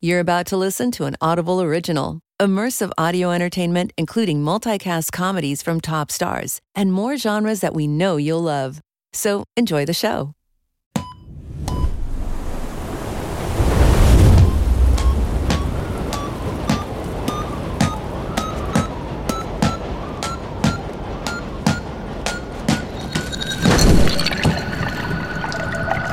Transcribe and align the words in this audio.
You're 0.00 0.20
about 0.20 0.46
to 0.46 0.56
listen 0.56 0.92
to 0.92 1.06
an 1.06 1.16
Audible 1.20 1.60
original. 1.60 2.20
Immersive 2.40 2.92
audio 2.96 3.32
entertainment, 3.32 3.92
including 3.98 4.44
multicast 4.44 5.10
comedies 5.10 5.60
from 5.60 5.80
top 5.80 6.12
stars 6.12 6.60
and 6.72 6.92
more 6.92 7.16
genres 7.16 7.62
that 7.62 7.74
we 7.74 7.88
know 7.88 8.16
you'll 8.16 8.38
love. 8.40 8.80
So 9.12 9.42
enjoy 9.56 9.86
the 9.86 9.92
show. 9.92 10.34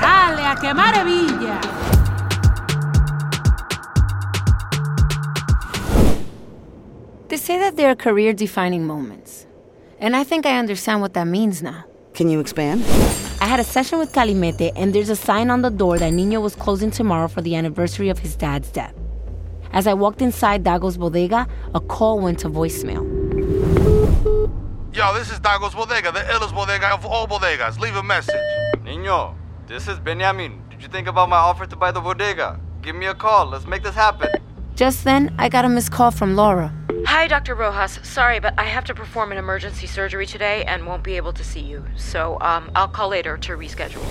¡Dale, 0.02 0.44
a 0.44 0.58
qué 0.60 0.74
maravilla! 0.74 1.85
They 7.36 7.40
say 7.40 7.60
that 7.60 7.76
they 7.76 7.86
are 7.86 7.96
career 7.96 8.32
defining 8.32 8.88
moments. 8.88 9.46
And 10.00 10.16
I 10.16 10.24
think 10.24 10.46
I 10.46 10.58
understand 10.58 11.02
what 11.02 11.16
that 11.16 11.28
means 11.28 11.62
now. 11.62 11.84
Can 12.14 12.30
you 12.30 12.40
expand? 12.40 12.82
I 13.42 13.46
had 13.46 13.60
a 13.60 13.64
session 13.66 14.00
with 14.00 14.14
Calimete, 14.14 14.72
and 14.78 14.96
there's 14.96 15.10
a 15.10 15.18
sign 15.18 15.50
on 15.50 15.62
the 15.62 15.70
door 15.70 16.00
that 16.00 16.14
Niño 16.14 16.42
was 16.42 16.56
closing 16.56 16.92
tomorrow 16.92 17.28
for 17.28 17.42
the 17.42 17.58
anniversary 17.58 18.08
of 18.08 18.20
his 18.20 18.38
dad's 18.38 18.70
death. 18.72 18.96
As 19.74 19.86
I 19.86 19.94
walked 19.94 20.22
inside 20.22 20.64
Dago's 20.64 20.96
bodega, 20.96 21.46
a 21.74 21.82
call 21.82 22.22
went 22.22 22.40
to 22.40 22.50
voicemail. 22.50 23.04
Yo, 24.94 25.14
this 25.14 25.30
is 25.30 25.38
Dago's 25.42 25.76
Bodega, 25.76 26.14
the 26.14 26.22
illest 26.22 26.56
bodega 26.56 26.94
of 26.94 27.06
all 27.06 27.28
bodegas. 27.28 27.78
Leave 27.82 27.98
a 27.98 28.04
message. 28.04 28.48
Niño, 28.86 29.36
this 29.68 29.90
is 29.90 30.00
Benjamin. 30.00 30.62
Did 30.70 30.82
you 30.82 30.88
think 30.88 31.10
about 31.10 31.28
my 31.28 31.36
offer 31.36 31.66
to 31.66 31.76
buy 31.76 31.92
the 31.92 32.00
bodega? 32.00 32.62
Give 32.82 32.96
me 32.96 33.08
a 33.08 33.14
call. 33.14 33.48
Let's 33.48 33.68
make 33.68 33.84
this 33.84 33.96
happen. 33.96 34.30
Just 34.76 35.06
then, 35.06 35.34
I 35.40 35.48
got 35.48 35.64
a 35.64 35.70
missed 35.70 35.92
call 35.92 36.12
from 36.12 36.36
Laura. 36.36 36.74
Hi, 37.06 37.28
Dr. 37.28 37.56
Rojas. 37.56 37.98
Sorry, 38.04 38.42
but 38.42 38.54
I 38.58 38.64
have 38.64 38.84
to 38.86 38.94
perform 38.94 39.32
an 39.32 39.38
emergency 39.38 39.88
surgery 39.88 40.26
today 40.26 40.66
and 40.66 40.86
won't 40.86 41.02
be 41.02 41.16
able 41.16 41.32
to 41.32 41.46
see 41.46 41.62
you. 41.62 41.86
So, 41.96 42.38
um, 42.42 42.70
I'll 42.76 42.90
call 42.90 43.08
later 43.08 43.38
to 43.38 43.54
reschedule. 43.54 44.04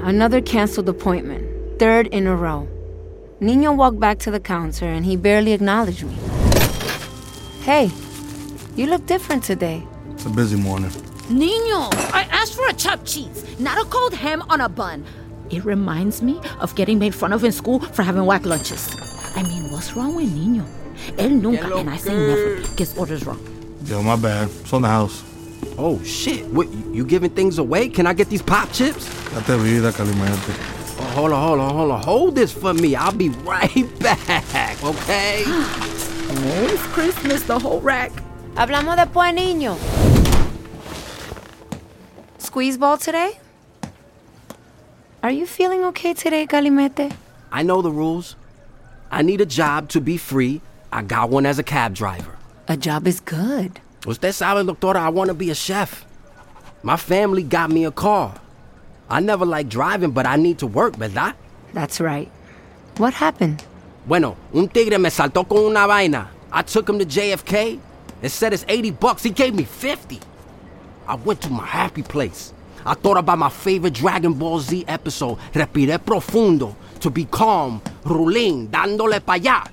Another 0.04 0.40
canceled 0.40 0.88
appointment, 0.88 1.78
third 1.78 2.06
in 2.06 2.26
a 2.26 2.34
row. 2.34 2.66
Niño 3.42 3.76
walked 3.76 4.00
back 4.00 4.18
to 4.20 4.30
the 4.30 4.40
counter 4.40 4.86
and 4.86 5.04
he 5.04 5.16
barely 5.16 5.52
acknowledged 5.52 6.04
me. 6.04 6.16
Hey, 7.60 7.90
you 8.74 8.86
look 8.86 9.04
different 9.04 9.44
today. 9.44 9.86
It's 10.12 10.24
a 10.24 10.30
busy 10.30 10.56
morning. 10.56 10.90
Niño, 11.28 11.92
I 12.14 12.26
asked 12.30 12.54
for 12.54 12.66
a 12.68 12.72
chopped 12.72 13.04
cheese, 13.04 13.44
not 13.60 13.76
a 13.78 13.84
cold 13.90 14.14
ham 14.14 14.42
on 14.48 14.62
a 14.62 14.68
bun. 14.70 15.04
It 15.50 15.64
reminds 15.64 16.22
me 16.22 16.40
of 16.60 16.74
getting 16.74 16.98
made 16.98 17.14
fun 17.14 17.34
of 17.34 17.44
in 17.44 17.52
school 17.52 17.80
for 17.80 18.02
having 18.02 18.24
whack 18.24 18.46
lunches. 18.46 19.09
I 19.40 19.42
mean, 19.42 19.70
what's 19.70 19.96
wrong 19.96 20.14
with 20.14 20.28
Niño? 20.28 20.66
Él 21.16 21.40
nunca, 21.40 21.74
and 21.74 21.88
I 21.88 21.96
say 21.96 22.12
never, 22.14 22.60
gets 22.76 22.94
orders 22.98 23.24
wrong. 23.24 23.40
Yo, 23.86 24.02
my 24.02 24.14
bad. 24.14 24.50
It's 24.60 24.70
on 24.74 24.82
the 24.82 24.88
house. 24.88 25.24
Oh 25.78 25.98
shit! 26.04 26.44
What 26.48 26.68
you 26.92 27.06
giving 27.06 27.30
things 27.30 27.56
away? 27.56 27.88
Can 27.88 28.06
I 28.06 28.12
get 28.12 28.28
these 28.28 28.42
pop 28.42 28.70
chips? 28.70 29.08
Date 29.46 29.56
vida, 29.56 29.92
Calimete. 29.92 30.52
Oh, 31.00 31.04
hold 31.16 31.32
on, 31.32 31.42
hold 31.42 31.60
on, 31.60 31.74
hold 31.74 31.90
on. 31.90 32.02
Hold 32.02 32.34
this 32.34 32.52
for 32.52 32.74
me. 32.74 32.94
I'll 32.94 33.12
be 33.12 33.30
right 33.30 33.88
back. 33.98 34.84
Okay? 34.84 35.44
Oh, 35.46 36.68
it's 36.70 36.86
Christmas, 36.88 37.42
the 37.44 37.58
whole 37.58 37.80
rack. 37.80 38.12
Hablamos 38.56 38.96
después, 38.96 39.32
niño. 39.32 39.74
Squeeze 42.36 42.76
ball 42.76 42.98
today? 42.98 43.38
Are 45.22 45.32
you 45.32 45.46
feeling 45.46 45.82
okay 45.84 46.12
today, 46.12 46.46
Calimete? 46.46 47.10
I 47.50 47.62
know 47.62 47.80
the 47.80 47.90
rules. 47.90 48.36
I 49.10 49.22
need 49.22 49.40
a 49.40 49.46
job 49.46 49.88
to 49.90 50.00
be 50.00 50.16
free. 50.16 50.60
I 50.92 51.02
got 51.02 51.30
one 51.30 51.46
as 51.46 51.58
a 51.58 51.62
cab 51.62 51.94
driver. 51.94 52.36
A 52.68 52.76
job 52.76 53.06
is 53.06 53.20
good. 53.20 53.80
Usted 54.06 54.32
sabe, 54.32 54.64
doctora, 54.66 54.96
I 54.96 55.08
want 55.08 55.28
to 55.28 55.34
be 55.34 55.50
a 55.50 55.54
chef. 55.54 56.04
My 56.82 56.96
family 56.96 57.42
got 57.42 57.70
me 57.70 57.84
a 57.84 57.90
car. 57.90 58.34
I 59.08 59.20
never 59.20 59.44
liked 59.44 59.68
driving, 59.68 60.12
but 60.12 60.26
I 60.26 60.36
need 60.36 60.58
to 60.60 60.66
work, 60.66 60.94
¿verdad? 60.96 61.34
That's 61.74 62.00
right. 62.00 62.30
What 62.96 63.14
happened? 63.14 63.64
Bueno, 64.06 64.36
un 64.54 64.68
tigre 64.68 64.98
me 64.98 65.10
saltó 65.10 65.46
con 65.48 65.58
una 65.58 65.86
vaina. 65.86 66.28
I 66.52 66.62
took 66.62 66.88
him 66.88 66.98
to 66.98 67.04
JFK. 67.04 67.80
It 68.22 68.28
said 68.30 68.52
it's 68.52 68.64
80 68.68 68.92
bucks. 68.92 69.22
He 69.22 69.30
gave 69.30 69.54
me 69.54 69.64
50. 69.64 70.20
I 71.06 71.16
went 71.16 71.40
to 71.42 71.50
my 71.50 71.66
happy 71.66 72.02
place. 72.02 72.52
I 72.86 72.94
thought 72.94 73.18
about 73.18 73.38
my 73.38 73.50
favorite 73.50 73.94
Dragon 73.94 74.32
Ball 74.32 74.58
Z 74.60 74.84
episode, 74.88 75.38
Respiré 75.52 75.98
Profundo, 75.98 76.74
to 77.00 77.10
be 77.10 77.24
calm, 77.24 77.80
rulín, 78.04 78.68
dándole 78.68 79.24
pa' 79.24 79.38
allá, 79.38 79.68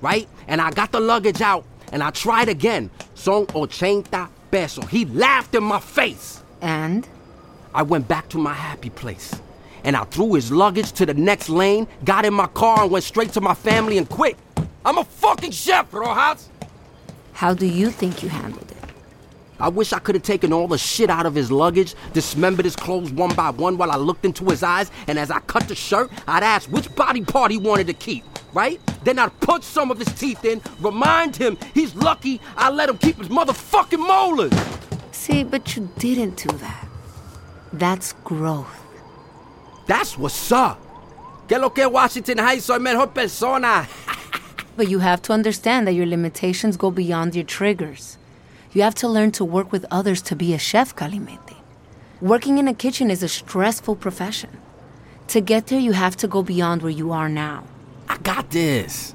right? 0.00 0.28
And 0.48 0.60
I 0.60 0.70
got 0.70 0.92
the 0.92 1.00
luggage 1.00 1.40
out, 1.40 1.64
and 1.92 2.02
I 2.02 2.10
tried 2.10 2.48
again. 2.48 2.90
Son 3.14 3.46
80 3.54 4.04
pesos. 4.50 4.88
He 4.88 5.04
laughed 5.06 5.54
in 5.54 5.64
my 5.64 5.80
face. 5.80 6.42
And? 6.60 7.06
I 7.74 7.82
went 7.82 8.06
back 8.08 8.28
to 8.30 8.38
my 8.38 8.52
happy 8.52 8.90
place. 8.90 9.34
And 9.84 9.96
I 9.96 10.04
threw 10.04 10.34
his 10.34 10.52
luggage 10.52 10.92
to 10.92 11.06
the 11.06 11.14
next 11.14 11.48
lane, 11.48 11.88
got 12.04 12.24
in 12.24 12.34
my 12.34 12.46
car, 12.48 12.82
and 12.82 12.90
went 12.90 13.04
straight 13.04 13.32
to 13.32 13.40
my 13.40 13.54
family 13.54 13.98
and 13.98 14.08
quit. 14.08 14.36
I'm 14.84 14.98
a 14.98 15.04
fucking 15.04 15.52
chef, 15.52 15.92
Rojas! 15.92 16.48
How 17.32 17.54
do 17.54 17.66
you 17.66 17.90
think 17.90 18.22
you 18.22 18.28
handled 18.28 18.70
it? 18.70 18.71
I 19.62 19.68
wish 19.68 19.92
I 19.92 20.00
could 20.00 20.16
have 20.16 20.24
taken 20.24 20.52
all 20.52 20.66
the 20.66 20.76
shit 20.76 21.08
out 21.08 21.24
of 21.24 21.36
his 21.36 21.52
luggage, 21.52 21.94
dismembered 22.12 22.64
his 22.64 22.74
clothes 22.74 23.12
one 23.12 23.32
by 23.36 23.50
one 23.50 23.78
while 23.78 23.92
I 23.92 23.96
looked 23.96 24.24
into 24.24 24.44
his 24.46 24.64
eyes, 24.64 24.90
and 25.06 25.16
as 25.20 25.30
I 25.30 25.38
cut 25.38 25.68
the 25.68 25.76
shirt, 25.76 26.10
I'd 26.26 26.42
ask 26.42 26.68
which 26.68 26.92
body 26.96 27.20
part 27.20 27.52
he 27.52 27.58
wanted 27.58 27.86
to 27.86 27.92
keep, 27.92 28.24
right? 28.52 28.80
Then 29.04 29.20
I'd 29.20 29.38
punch 29.38 29.62
some 29.62 29.92
of 29.92 30.00
his 30.00 30.12
teeth 30.18 30.44
in, 30.44 30.60
remind 30.80 31.36
him 31.36 31.56
he's 31.74 31.94
lucky 31.94 32.40
I 32.56 32.70
let 32.70 32.88
him 32.88 32.98
keep 32.98 33.18
his 33.18 33.28
motherfucking 33.28 34.04
molars. 34.04 34.52
See, 35.12 35.44
but 35.44 35.76
you 35.76 35.88
didn't 35.96 36.38
do 36.38 36.58
that. 36.58 36.88
That's 37.72 38.14
growth. 38.24 38.82
That's 39.86 40.18
what's 40.18 40.50
up. 40.50 40.80
Que 41.46 41.56
lo 41.56 41.70
que 41.70 41.88
Washington 41.88 42.38
Heights 42.38 42.64
soy 42.64 42.78
mejor 42.80 43.06
persona. 43.06 43.86
But 44.74 44.88
you 44.88 45.00
have 45.00 45.20
to 45.22 45.34
understand 45.34 45.86
that 45.86 45.92
your 45.92 46.06
limitations 46.06 46.78
go 46.78 46.90
beyond 46.90 47.34
your 47.34 47.44
triggers. 47.44 48.16
You 48.74 48.80
have 48.82 48.94
to 48.96 49.08
learn 49.08 49.32
to 49.32 49.44
work 49.44 49.70
with 49.70 49.84
others 49.90 50.22
to 50.22 50.36
be 50.36 50.54
a 50.54 50.58
chef, 50.58 50.96
Calimete. 50.96 51.56
Working 52.22 52.56
in 52.56 52.68
a 52.68 52.74
kitchen 52.74 53.10
is 53.10 53.22
a 53.22 53.28
stressful 53.28 53.96
profession. 53.96 54.48
To 55.28 55.42
get 55.42 55.66
there, 55.66 55.78
you 55.78 55.92
have 55.92 56.16
to 56.16 56.28
go 56.28 56.42
beyond 56.42 56.80
where 56.80 56.90
you 56.90 57.12
are 57.12 57.28
now. 57.28 57.64
I 58.08 58.16
got 58.18 58.50
this. 58.50 59.14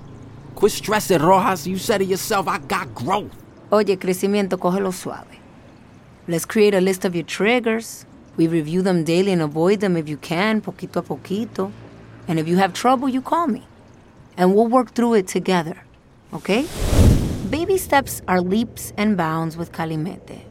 Quit 0.53 0.71
stressing, 0.71 1.21
Rojas. 1.21 1.65
You 1.65 1.77
said 1.77 2.01
it 2.01 2.07
yourself. 2.07 2.47
I 2.47 2.59
got 2.59 2.93
growth. 2.93 3.31
Oye, 3.71 3.95
crecimiento, 3.97 4.57
cógelo 4.59 4.93
suave. 4.93 5.39
Let's 6.27 6.45
create 6.45 6.75
a 6.75 6.81
list 6.81 7.03
of 7.05 7.15
your 7.15 7.23
triggers. 7.23 8.05
We 8.35 8.47
review 8.47 8.83
them 8.83 9.03
daily 9.03 9.31
and 9.31 9.41
avoid 9.41 9.79
them 9.79 9.97
if 9.97 10.07
you 10.07 10.17
can, 10.17 10.61
poquito 10.61 10.97
a 10.97 11.01
poquito. 11.01 11.71
And 12.27 12.37
if 12.37 12.47
you 12.47 12.57
have 12.57 12.73
trouble, 12.73 13.09
you 13.09 13.21
call 13.21 13.47
me. 13.47 13.65
And 14.35 14.53
we'll 14.53 14.67
work 14.67 14.91
through 14.91 15.15
it 15.15 15.27
together. 15.27 15.77
Okay? 16.31 16.67
Baby 17.87 18.03
steps 18.03 18.21
are 18.27 18.41
leaps 18.41 18.91
and 18.97 19.15
bounds 19.15 19.55
with 19.55 19.71
Calimete. 19.71 20.41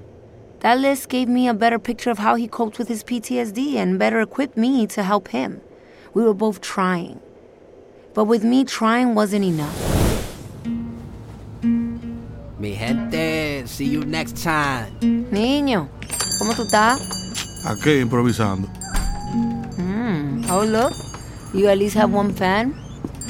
That 0.61 0.79
list 0.79 1.11
gave 1.11 1.29
me 1.29 1.49
a 1.49 1.53
better 1.53 1.79
picture 1.79 2.11
of 2.11 2.17
how 2.17 2.35
he 2.35 2.49
coped 2.49 2.79
with 2.79 2.89
his 2.89 3.05
PTSD 3.05 3.75
and 3.75 3.99
better 3.99 4.23
equipped 4.23 4.57
me 4.57 4.87
to 4.87 5.03
help 5.03 5.29
him. 5.29 5.61
We 6.15 6.25
were 6.25 6.33
both 6.33 6.63
trying. 6.63 7.21
But 8.15 8.25
with 8.25 8.43
me, 8.43 8.65
trying 8.65 9.15
wasn't 9.15 9.45
enough. 9.45 9.77
Mi 12.59 12.73
gente, 12.75 13.67
see 13.67 13.85
you 13.85 14.01
next 14.07 14.43
time. 14.43 14.97
Niño, 15.31 15.91
¿cómo 16.41 16.55
tú 16.55 16.65
estás? 16.65 17.03
Aquí 17.67 18.01
improvisando. 18.01 18.67
Hmm, 19.77 20.43
oh, 20.51 20.65
look. 20.65 20.95
You 21.53 21.69
at 21.69 21.77
least 21.77 21.97
have 21.97 22.15
one 22.15 22.33
fan? 22.33 22.75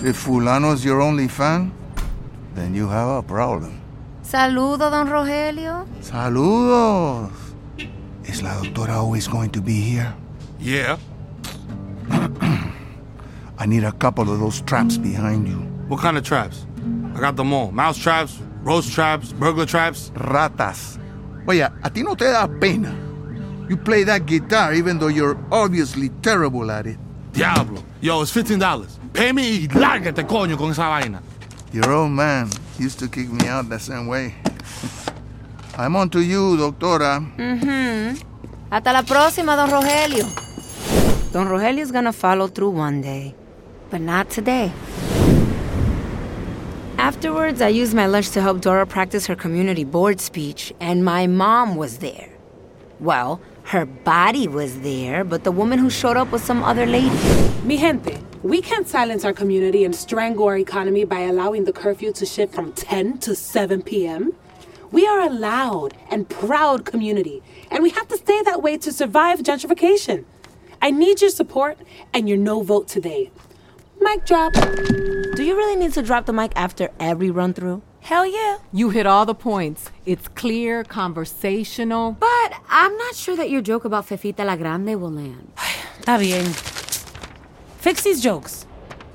If 0.05 0.16
Fulano's 0.25 0.84
your 0.84 1.01
only 1.01 1.27
fan, 1.27 1.72
then 2.54 2.72
you 2.72 2.86
have 2.86 3.09
a 3.09 3.22
problem. 3.22 3.83
Saludo, 4.27 4.91
don 4.91 5.09
Rogelio. 5.09 5.87
Saludos. 6.01 7.31
Is 8.25 8.43
la 8.43 8.55
doctora 8.55 8.97
always 8.97 9.28
going 9.28 9.51
to 9.51 9.61
be 9.63 9.75
here? 9.75 10.13
Yeah. 10.59 10.99
I 13.57 13.67
need 13.67 13.84
a 13.84 13.93
couple 13.93 14.28
of 14.28 14.41
those 14.41 14.63
traps 14.63 14.97
behind 14.99 15.47
you. 15.47 15.59
What 15.87 16.01
kind 16.01 16.19
of 16.19 16.25
traps? 16.25 16.67
I 17.15 17.21
got 17.21 17.37
them 17.37 17.53
all. 17.53 17.71
Mouse 17.71 17.99
traps, 17.99 18.41
roast 18.63 18.93
traps, 18.93 19.33
burglar 19.33 19.65
traps. 19.65 20.11
Ratas. 20.17 20.99
Oye, 21.47 21.61
a 21.61 21.89
ti 21.89 22.03
no 22.03 22.17
te 22.17 22.25
da 22.25 22.49
pena. 22.49 22.93
You 23.69 23.77
play 23.77 24.03
that 24.03 24.27
guitar 24.27 24.75
even 24.75 24.99
though 24.99 25.07
you're 25.07 25.39
obviously 25.53 26.09
terrible 26.23 26.69
at 26.73 26.89
it. 26.89 26.99
Diablo. 27.33 27.81
Yo, 28.01 28.23
it's 28.23 28.33
$15. 28.33 28.89
Pay 29.13 29.33
me 29.33 29.43
y 29.43 29.69
lárgate, 29.69 30.27
coño, 30.27 30.59
con 30.59 30.73
esa 30.73 30.89
vaina. 30.89 31.23
Your 31.73 31.93
old 31.93 32.11
man 32.11 32.51
used 32.78 32.99
to 32.99 33.09
kick 33.09 33.31
me 33.31 33.49
out 33.49 33.69
the 33.69 33.78
same 33.78 34.07
way. 34.07 34.34
I'm 35.77 35.97
on 35.97 36.11
to 36.11 36.21
you, 36.21 36.57
doctora. 36.57 37.21
Mm-hmm. 37.37 38.23
Hasta 38.71 38.93
la 38.93 39.03
próxima, 39.03 39.57
don 39.57 39.71
Rogelio. 39.71 40.27
Don 41.33 41.49
Rogelio's 41.49 41.93
gonna 41.93 42.13
follow 42.13 42.49
through 42.49 42.71
one 42.71 43.01
day, 43.03 43.34
but 43.91 44.01
not 44.01 44.31
today. 44.31 44.73
Afterwards, 46.99 47.61
I 47.61 47.69
used 47.69 47.95
my 47.95 48.07
lunch 48.07 48.31
to 48.31 48.41
help 48.41 48.61
Dora 48.63 48.87
practice 48.87 49.27
her 49.27 49.37
community 49.37 49.84
board 49.84 50.21
speech, 50.21 50.73
and 50.81 51.05
my 51.05 51.27
mom 51.27 51.77
was 51.77 51.99
there. 51.99 52.31
Well, 53.01 53.41
her 53.65 53.84
body 53.84 54.49
was 54.49 54.81
there, 54.81 55.25
but 55.25 55.45
the 55.45 55.53
woman 55.53 55.78
who 55.78 55.91
showed 55.91 56.17
up 56.17 56.33
was 56.33 56.43
some 56.43 56.65
other 56.65 56.87
lady. 56.87 57.11
Mi 57.65 57.77
gente, 57.77 58.19
we 58.47 58.63
can't 58.63 58.87
silence 58.87 59.25
our 59.25 59.33
community 59.33 59.84
and 59.84 59.93
strangle 59.95 60.45
our 60.45 60.57
economy 60.57 61.04
by 61.04 61.21
allowing 61.21 61.65
the 61.65 61.72
curfew 61.72 62.13
to 62.13 62.25
shift 62.25 62.54
from 62.54 62.72
10 62.72 63.19
to 63.19 63.34
7 63.34 63.83
p.m. 63.83 64.33
We 64.93 65.04
are 65.04 65.19
a 65.19 65.28
loud 65.28 65.95
and 66.13 66.28
proud 66.28 66.84
community, 66.84 67.43
and 67.72 67.83
we 67.83 67.91
have 67.91 68.07
to 68.07 68.16
stay 68.16 68.41
that 68.43 68.63
way 68.63 68.78
to 68.78 68.93
survive 68.93 69.41
gentrification. 69.41 70.25
I 70.81 70.93
need 70.93 71.21
your 71.22 71.31
support 71.31 71.77
and 72.15 72.28
your 72.28 72.39
no 72.39 72.63
vote 72.63 72.87
today. 72.87 73.33
Mic 74.01 74.25
drop. 74.25 74.53
Do 74.53 75.42
you 75.42 75.57
really 75.57 75.75
need 75.75 75.95
to 75.95 76.03
drop 76.03 76.27
the 76.27 76.33
mic 76.33 76.53
after 76.54 76.91
every 77.01 77.33
run 77.33 77.53
through? 77.53 77.83
Hell 78.01 78.25
yeah. 78.25 78.59
You 78.72 78.91
hit 78.91 79.07
all 79.07 79.27
the 79.27 79.34
points. 79.34 79.91
It's 80.04 80.28
clear, 80.28 80.84
conversational. 80.84 82.13
But 82.13 82.54
I'm 82.69 82.97
not 82.97 83.16
sure 83.16 83.34
that 83.34 83.51
your 83.51 83.63
joke 83.63 83.84
about 83.84 84.07
Fefita 84.07 84.45
La 84.47 84.54
Grande 84.54 84.95
will 85.01 85.10
land. 85.10 85.53
Está 85.99 86.21
bien. 86.21 86.85
Fix 87.86 88.03
these 88.03 88.21
jokes. 88.21 88.66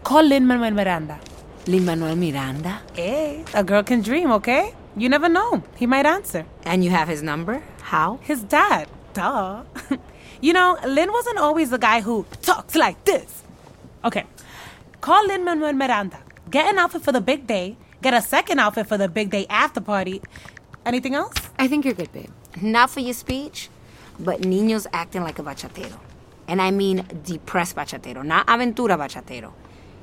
Call 0.02 0.24
Lin 0.24 0.48
Manuel 0.48 0.72
Miranda. 0.72 1.20
Lin 1.68 1.84
Manuel 1.84 2.16
Miranda? 2.16 2.82
Hey, 2.94 3.44
a 3.54 3.66
girl 3.66 3.84
can 3.84 4.02
dream, 4.02 4.32
okay? 4.32 4.74
You 4.96 5.10
never 5.10 5.28
know. 5.28 5.62
He 5.76 5.86
might 5.86 6.06
answer. 6.06 6.46
And 6.64 6.82
you 6.82 6.90
have 6.90 7.10
his 7.10 7.22
number? 7.22 7.62
How? 7.82 8.20
His 8.22 8.44
dad. 8.44 8.88
Duh. 9.12 9.64
you 10.42 10.54
know, 10.54 10.78
Lin 10.88 11.12
wasn't 11.12 11.40
always 11.40 11.70
the 11.70 11.78
guy 11.78 12.00
who 12.00 12.26
talks 12.42 12.78
like 12.78 13.04
this. 13.04 13.44
Okay. 14.06 14.24
Call 15.02 15.28
Lin 15.28 15.44
Manuel 15.44 15.74
Miranda. 15.74 16.20
Get 16.50 16.72
an 16.72 16.80
outfit 16.80 17.02
for 17.02 17.12
the 17.12 17.20
big 17.20 17.46
day. 17.48 17.76
Get 18.02 18.14
a 18.14 18.22
second 18.22 18.60
outfit 18.60 18.88
for 18.88 18.98
the 18.98 19.10
big 19.10 19.32
day 19.32 19.48
after 19.50 19.82
party. 19.82 20.22
Anything 20.86 21.14
else? 21.14 21.36
I 21.60 21.68
think 21.68 21.84
you're 21.84 21.94
good, 21.94 22.14
babe. 22.14 22.30
Not 22.62 22.90
for 22.90 23.02
your 23.02 23.16
speech, 23.16 23.68
but 24.18 24.40
Niño's 24.44 24.88
acting 24.94 25.24
like 25.24 25.40
a 25.40 25.44
bachatero. 25.44 26.00
And 26.48 26.62
I 26.62 26.72
mean 26.72 27.08
depressed 27.24 27.76
bachatero, 27.76 28.24
not 28.24 28.48
aventura 28.48 28.98
bachatero. 28.98 29.54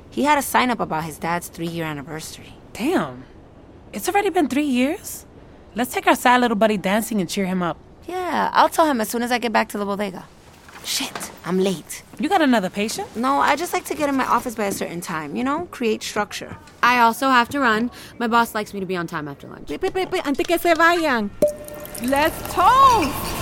He 0.09 0.23
had 0.23 0.37
a 0.37 0.41
sign 0.41 0.69
up 0.71 0.79
about 0.79 1.03
his 1.03 1.17
dad's 1.17 1.47
three 1.47 1.67
year 1.67 1.85
anniversary. 1.85 2.55
Damn. 2.73 3.25
It's 3.93 4.07
already 4.07 4.29
been 4.29 4.47
three 4.47 4.65
years? 4.65 5.25
Let's 5.75 5.93
take 5.93 6.07
our 6.07 6.15
sad 6.15 6.41
little 6.41 6.57
buddy 6.57 6.77
dancing 6.77 7.21
and 7.21 7.29
cheer 7.29 7.45
him 7.45 7.61
up. 7.61 7.77
Yeah, 8.07 8.49
I'll 8.53 8.69
tell 8.69 8.85
him 8.85 8.99
as 9.01 9.09
soon 9.09 9.21
as 9.21 9.31
I 9.31 9.37
get 9.37 9.53
back 9.53 9.69
to 9.69 9.77
the 9.77 9.85
bodega. 9.85 10.25
Shit, 10.83 11.31
I'm 11.45 11.59
late. 11.59 12.03
You 12.19 12.29
got 12.29 12.41
another 12.41 12.69
patient? 12.69 13.15
No, 13.15 13.39
I 13.39 13.55
just 13.55 13.73
like 13.73 13.85
to 13.85 13.95
get 13.95 14.09
in 14.09 14.15
my 14.15 14.25
office 14.25 14.55
by 14.55 14.65
a 14.65 14.71
certain 14.71 15.01
time, 15.01 15.35
you 15.35 15.43
know? 15.43 15.67
Create 15.71 16.01
structure. 16.01 16.57
I 16.81 16.99
also 16.99 17.29
have 17.29 17.49
to 17.49 17.59
run. 17.59 17.91
My 18.17 18.27
boss 18.27 18.55
likes 18.55 18.73
me 18.73 18.79
to 18.79 18.85
be 18.85 18.95
on 18.95 19.05
time 19.05 19.27
after 19.27 19.47
lunch. 19.47 19.69
Wait, 19.69 19.81
wait, 19.81 19.93
wait, 19.93 20.11
wait, 20.11 20.25
antes 20.25 20.47
que 20.47 20.57
se 20.57 20.73
vayan. 20.73 21.29
Let's 22.01 22.53
toast! 22.53 23.38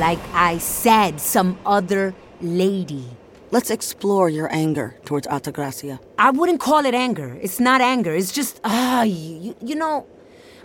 Like 0.00 0.18
I 0.32 0.56
said, 0.56 1.20
some 1.20 1.58
other 1.66 2.14
lady. 2.40 3.04
Let's 3.50 3.68
explore 3.68 4.30
your 4.30 4.50
anger 4.50 4.96
towards 5.04 5.26
Altagracia. 5.26 5.98
I 6.18 6.30
wouldn't 6.30 6.58
call 6.58 6.86
it 6.86 6.94
anger. 6.94 7.36
It's 7.42 7.60
not 7.60 7.82
anger. 7.82 8.14
It's 8.14 8.32
just, 8.32 8.62
ah, 8.64 9.02
you, 9.02 9.54
you 9.60 9.74
know, 9.74 10.06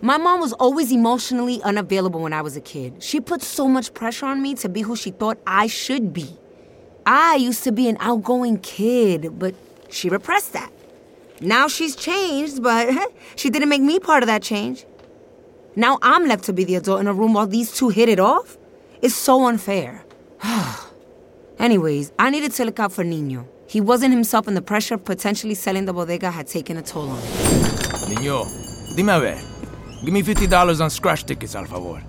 my 0.02 0.18
mom 0.18 0.40
was 0.40 0.54
always 0.54 0.90
emotionally 0.90 1.62
unavailable 1.64 2.22
when 2.22 2.32
I 2.32 2.42
was 2.42 2.56
a 2.56 2.62
kid. 2.62 3.04
She 3.04 3.20
put 3.20 3.42
so 3.42 3.68
much 3.68 3.94
pressure 3.94 4.26
on 4.26 4.42
me 4.42 4.56
to 4.56 4.70
be 4.70 4.84
who 4.84 4.96
she 4.96 5.12
thought 5.12 5.38
I 5.46 5.68
should 5.68 6.14
be. 6.14 6.38
I 7.06 7.36
used 7.36 7.66
to 7.66 7.74
be 7.74 7.90
an 7.90 7.98
outgoing 8.00 8.60
kid, 8.60 9.38
but 9.38 9.54
she 9.90 10.08
repressed 10.08 10.54
that. 10.54 10.72
Now 11.42 11.68
she's 11.68 11.98
changed, 11.98 12.64
but 12.64 12.88
she 13.36 13.50
didn't 13.50 13.68
make 13.68 13.82
me 13.82 14.00
part 14.00 14.24
of 14.24 14.28
that 14.28 14.44
change. 14.44 14.86
Now 15.76 16.00
I'm 16.02 16.26
left 16.26 16.46
to 16.46 16.54
be 16.54 16.64
the 16.64 16.76
adult 16.76 17.02
in 17.02 17.08
a 17.08 17.14
room 17.14 17.34
while 17.34 17.48
these 17.48 17.74
two 17.74 17.90
hit 17.90 18.08
it 18.08 18.22
off? 18.22 18.58
It's 19.02 19.16
so 19.16 19.46
unfair. 19.46 20.06
Anyways, 21.60 22.12
I 22.18 22.30
needed 22.30 22.52
to 22.54 22.66
look 22.66 22.80
out 22.80 22.92
for 22.92 23.04
Niño. 23.04 23.46
He 23.68 23.82
wasn't 23.82 24.14
himself, 24.14 24.48
and 24.48 24.56
the 24.56 24.62
pressure 24.62 24.96
of 24.96 25.04
potentially 25.04 25.56
selling 25.56 25.86
the 25.86 25.94
bodega 25.94 26.32
had 26.32 26.48
taken 26.48 26.78
a 26.78 26.82
toll 26.82 27.10
on 27.10 27.18
him. 27.18 27.32
Niño, 28.10 28.96
dime 28.96 29.10
a 29.10 29.20
ver. 29.20 29.42
Give 30.04 30.14
me 30.14 30.22
$50 30.22 30.82
on 30.82 30.90
scratch 30.90 31.26
tickets, 31.26 31.56
al 31.56 31.66
favor. 31.66 32.02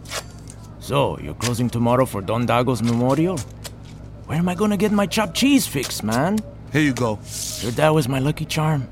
So, 0.81 1.19
you're 1.19 1.35
closing 1.35 1.69
tomorrow 1.71 2.07
for 2.07 2.21
Don 2.21 2.47
Dago's 2.47 2.83
memorial? 2.83 3.39
Where 4.27 4.39
am 4.39 4.49
I 4.49 4.55
gonna 4.55 4.77
get 4.77 4.93
my 4.93 5.07
chopped 5.07 5.35
cheese 5.35 5.67
fix, 5.67 6.03
man? 6.03 6.39
Here 6.73 6.83
you 6.83 6.93
go. 6.93 7.19
Your 7.61 7.73
dad 7.73 7.91
was 7.91 8.09
my 8.09 8.19
lucky 8.19 8.45
charm. 8.45 8.89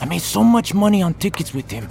I 0.00 0.06
made 0.06 0.22
so 0.22 0.42
much 0.42 0.74
money 0.74 1.02
on 1.02 1.14
tickets 1.14 1.54
with 1.54 1.70
him. 1.70 1.84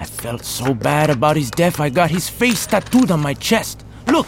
I 0.00 0.04
felt 0.06 0.44
so 0.44 0.72
bad 0.72 1.10
about 1.10 1.36
his 1.36 1.50
death, 1.50 1.80
I 1.80 1.90
got 1.90 2.10
his 2.10 2.28
face 2.28 2.66
tattooed 2.66 3.10
on 3.10 3.20
my 3.20 3.34
chest. 3.34 3.84
Look, 4.10 4.26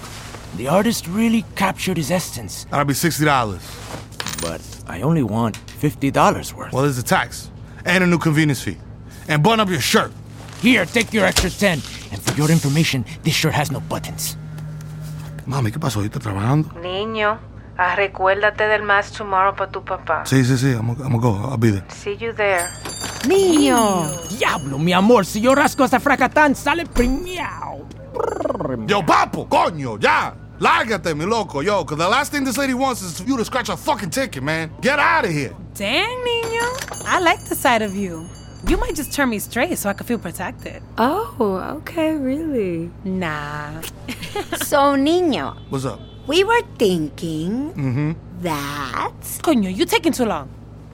the 0.57 0.69
artist 0.69 1.07
really 1.09 1.45
captured 1.57 1.97
his 1.97 2.11
essence. 2.11 2.67
That'll 2.71 2.85
be 2.85 2.95
$60. 2.95 3.27
But 4.41 4.61
I 4.87 5.03
only 5.03 5.23
want 5.23 5.59
$50 5.81 6.53
worth. 6.55 6.73
Well, 6.73 6.83
there's 6.83 6.99
a 6.99 7.03
tax 7.03 7.51
and 7.85 8.05
a 8.05 8.07
new 8.07 8.19
convenience 8.19 8.63
fee. 8.63 8.79
And 9.29 9.43
button 9.43 9.61
up 9.61 9.69
your 9.69 9.81
shirt. 9.81 10.13
Here, 10.61 10.87
take 10.87 11.13
your 11.13 11.25
extra 11.25 11.51
10. 11.51 11.81
And 12.13 12.23
for 12.23 12.35
your 12.37 12.51
information, 12.51 13.05
this 13.25 13.35
shirt 13.35 13.55
has 13.55 13.73
no 13.73 13.81
buttons. 13.81 14.37
Mami, 15.47 15.73
¿qué 15.73 15.81
pasó? 15.81 16.05
¿Estás 16.05 16.23
trabajando? 16.23 16.69
Niño, 16.81 17.39
ah, 17.77 17.97
recuérdate 17.97 18.69
del 18.69 18.83
mass 18.83 19.11
tomorrow 19.11 19.57
para 19.57 19.71
tu 19.73 19.83
papá. 19.85 20.25
Sí, 20.25 20.45
sí, 20.45 20.57
sí. 20.57 20.71
I'm, 20.71 20.91
I'm 20.91 20.97
gonna 20.97 21.19
go. 21.19 21.35
I'll 21.51 21.57
be 21.59 21.73
there. 21.73 21.85
See 21.91 22.17
you 22.17 22.33
there. 22.33 22.69
Niño. 23.27 24.09
Diablo, 24.39 24.79
mi 24.79 24.93
amor, 24.93 25.27
si 25.27 25.41
yo 25.41 25.55
rasco 25.57 25.85
esa 25.85 25.99
fracatán, 25.99 26.55
sale 26.55 26.87
premiado. 26.87 27.89
Yo, 28.89 29.03
papo, 29.03 29.47
coño, 29.49 29.99
ya. 30.03 30.35
Lárgate, 30.61 31.15
mi 31.17 31.25
loco, 31.25 31.61
yo, 31.61 31.83
because 31.83 31.99
the 31.99 32.09
last 32.09 32.31
thing 32.31 32.45
this 32.45 32.57
lady 32.57 32.73
wants 32.75 33.03
is 33.03 33.19
for 33.21 33.27
you 33.27 33.37
to 33.37 33.45
scratch 33.45 33.69
a 33.69 33.77
fucking 33.77 34.11
ticket, 34.11 34.43
man. 34.43 34.71
Get 34.81 34.99
out 34.99 35.25
of 35.25 35.31
here. 35.33 35.53
Dang, 35.75 36.19
Niño. 36.25 37.05
I 37.07 37.19
like 37.21 37.43
the 37.49 37.55
side 37.57 37.83
of 37.83 37.95
you. 37.97 38.27
You 38.69 38.77
might 38.77 38.95
just 38.95 39.13
turn 39.13 39.29
me 39.31 39.41
straight 39.41 39.77
so 39.77 39.91
I 39.91 39.93
can 39.93 40.07
feel 40.07 40.19
protected. 40.19 40.81
Oh, 40.99 41.35
okay, 41.79 42.15
really? 42.15 42.91
Nah. 43.03 43.81
so, 44.63 44.95
Niño. 44.95 45.57
What's 45.69 45.85
up? 45.85 45.99
We 46.29 46.45
were 46.45 46.63
thinking 46.79 47.73
Mm-hmm. 47.73 48.13
that. 48.43 49.13
Coño, 49.43 49.75
you 49.77 49.85
taking 49.85 50.13
too 50.13 50.25
long. 50.27 50.49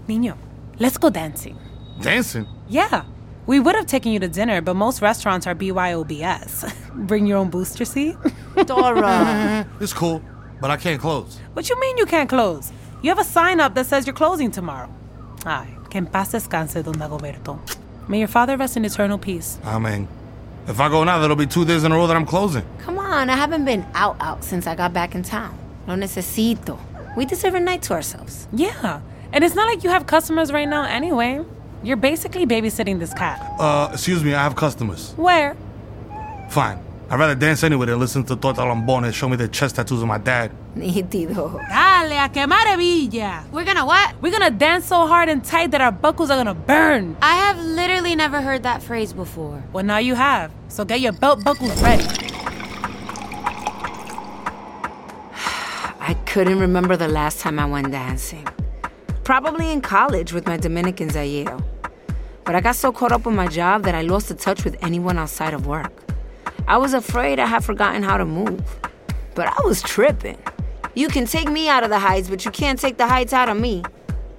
Niño, 0.09 0.35
let's 0.79 0.97
go 0.97 1.11
dancing. 1.11 1.59
Dancing? 2.01 2.47
Yeah. 2.69 3.03
We 3.49 3.59
would 3.61 3.75
have 3.77 3.87
taken 3.87 4.13
you 4.13 4.21
to 4.21 4.29
dinner, 4.29 4.61
but 4.61 4.75
most 4.75 5.01
restaurants 5.01 5.47
are 5.47 5.55
BYOBS. 5.55 6.71
Bring 7.09 7.27
your 7.27 7.39
own 7.39 7.49
booster 7.49 7.87
seat? 7.87 8.15
Dora. 8.67 9.67
It's 9.81 9.95
cool, 9.95 10.21
but 10.61 10.71
I 10.71 10.77
can't 10.77 11.01
close. 11.01 11.39
What 11.55 11.71
you 11.71 11.81
mean 11.81 11.97
you 11.97 12.05
can't 12.05 12.29
close? 12.29 12.71
You 13.01 13.09
have 13.09 13.19
a 13.19 13.25
sign 13.25 13.59
up 13.59 13.75
that 13.75 13.87
says 13.87 14.07
you're 14.07 14.15
closing 14.15 14.51
tomorrow. 14.51 14.91
Ay, 15.47 15.67
que 15.89 15.97
en 15.97 16.07
paz 16.07 16.33
descanse, 16.33 16.85
Don 16.85 16.93
Dagoberto. 16.97 17.59
May 18.07 18.19
your 18.19 18.29
father 18.29 18.59
rest 18.59 18.77
in 18.77 18.85
eternal 18.85 19.17
peace. 19.17 19.59
Amen. 19.65 20.07
If 20.67 20.79
I 20.79 20.91
go 20.91 21.03
now, 21.05 21.19
that'll 21.19 21.35
be 21.35 21.47
two 21.47 21.65
days 21.65 21.85
in 21.85 21.93
a 21.93 21.95
row 21.95 22.07
that 22.07 22.17
I'm 22.17 22.27
closing. 22.27 22.65
Come 22.81 22.99
on, 22.99 23.31
I 23.31 23.37
haven't 23.37 23.65
been 23.65 23.87
out 23.95 24.19
out 24.21 24.45
since 24.45 24.67
I 24.67 24.75
got 24.75 24.93
back 24.93 25.15
in 25.15 25.23
town. 25.23 25.57
No 25.87 25.95
necesito. 25.95 26.79
We 27.17 27.25
deserve 27.25 27.55
a 27.55 27.61
night 27.61 27.81
to 27.85 27.95
ourselves. 27.95 28.47
Yeah. 28.53 29.01
And 29.33 29.43
it's 29.43 29.55
not 29.55 29.69
like 29.69 29.85
you 29.85 29.89
have 29.89 30.07
customers 30.07 30.53
right 30.53 30.69
now 30.69 30.85
anyway. 30.85 31.43
You're 31.83 31.97
basically 31.97 32.47
babysitting 32.47 32.99
this 32.99 33.15
cat. 33.15 33.41
Uh, 33.59 33.91
excuse 33.93 34.23
me, 34.25 34.35
I 34.35 34.43
have 34.43 34.57
customers. 34.57 35.13
Where? 35.17 35.57
Fine. 36.51 36.81
I'd 37.11 37.19
rather 37.19 37.35
dance 37.35 37.65
anyway 37.65 37.87
than 37.87 37.99
listen 37.99 38.23
to 38.25 38.37
Tota 38.37 38.61
Lambones 38.61 39.15
show 39.15 39.29
me 39.31 39.37
the 39.37 39.49
chest 39.49 39.77
tattoos 39.77 40.03
of 40.03 40.09
my 40.09 40.19
dad. 40.19 40.51
Nítido. 40.77 41.53
Dale, 41.69 42.19
a 42.25 42.29
que 42.29 42.47
maravilla. 42.47 43.45
We're 43.51 43.65
gonna 43.65 43.87
what? 43.87 44.21
We're 44.21 44.31
gonna 44.31 44.51
dance 44.51 44.85
so 44.87 45.07
hard 45.07 45.31
and 45.31 45.43
tight 45.43 45.71
that 45.71 45.81
our 45.81 45.93
buckles 45.93 46.31
are 46.31 46.37
gonna 46.37 46.53
burn. 46.53 47.17
I 47.23 47.35
have 47.37 47.59
literally 47.65 48.15
never 48.15 48.43
heard 48.43 48.63
that 48.65 48.83
phrase 48.83 49.15
before. 49.15 49.63
Well, 49.73 49.85
now 49.85 49.97
you 49.99 50.15
have. 50.17 50.53
So 50.69 50.85
get 50.85 51.01
your 51.01 51.13
belt 51.13 51.43
buckles 51.45 51.81
ready. 51.83 52.05
I 56.01 56.15
couldn't 56.27 56.59
remember 56.59 56.97
the 56.97 57.09
last 57.09 57.41
time 57.41 57.59
I 57.59 57.65
went 57.65 57.91
dancing. 57.91 58.47
Probably 59.25 59.71
in 59.71 59.81
college 59.81 60.33
with 60.33 60.47
my 60.47 60.57
Dominicans 60.59 61.17
at 61.17 61.23
Yale. 61.29 61.63
But 62.49 62.55
I 62.55 62.63
got 62.63 62.77
so 62.77 62.93
caught 62.93 63.13
up 63.13 63.27
with 63.27 63.35
my 63.35 63.47
job 63.47 63.83
that 63.83 63.95
I 63.95 64.01
lost 64.01 64.31
the 64.31 64.35
touch 64.35 64.65
with 64.65 64.83
anyone 64.83 65.19
outside 65.19 65.53
of 65.53 65.67
work. 65.67 65.93
I 66.67 66.79
was 66.79 66.95
afraid 66.95 67.39
I 67.39 67.45
had 67.45 67.63
forgotten 67.63 68.03
how 68.03 68.17
to 68.17 68.25
move. 68.25 68.63
But 69.35 69.49
I 69.49 69.67
was 69.67 69.83
tripping. 69.83 70.39
You 70.95 71.09
can 71.09 71.27
take 71.27 71.51
me 71.51 71.69
out 71.69 71.85
of 71.85 71.91
the 71.91 71.99
heights, 71.99 72.31
but 72.31 72.47
you 72.47 72.51
can't 72.51 72.81
take 72.81 72.97
the 72.97 73.07
heights 73.07 73.35
out 73.35 73.51
of 73.51 73.61
me. 73.61 73.83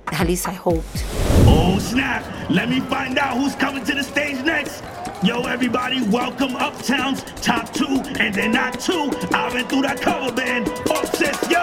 At 0.08 0.25
least 0.25 0.48
I 0.48 0.54
hoped. 0.54 1.06
Oh 1.46 1.78
snap! 1.80 2.25
Let 2.50 2.68
me 2.68 2.80
find 2.80 3.20
out 3.20 3.38
who's 3.38 3.54
coming 3.54 3.84
to 3.84 3.94
the 3.94 4.04
stage 4.04 4.44
next. 4.44 4.84
Yo, 5.22 5.44
everybody, 5.44 6.01
welcome 6.08 6.56
Uptown's 6.56 7.22
top 7.44 7.72
two, 7.72 8.01
and 8.20 8.34
they're 8.34 8.50
not 8.50 8.80
two. 8.80 9.12
Aventura 9.38 9.96
cover 10.01 10.32
band, 10.32 10.68
Obsess 10.89 11.39
Yo! 11.48 11.62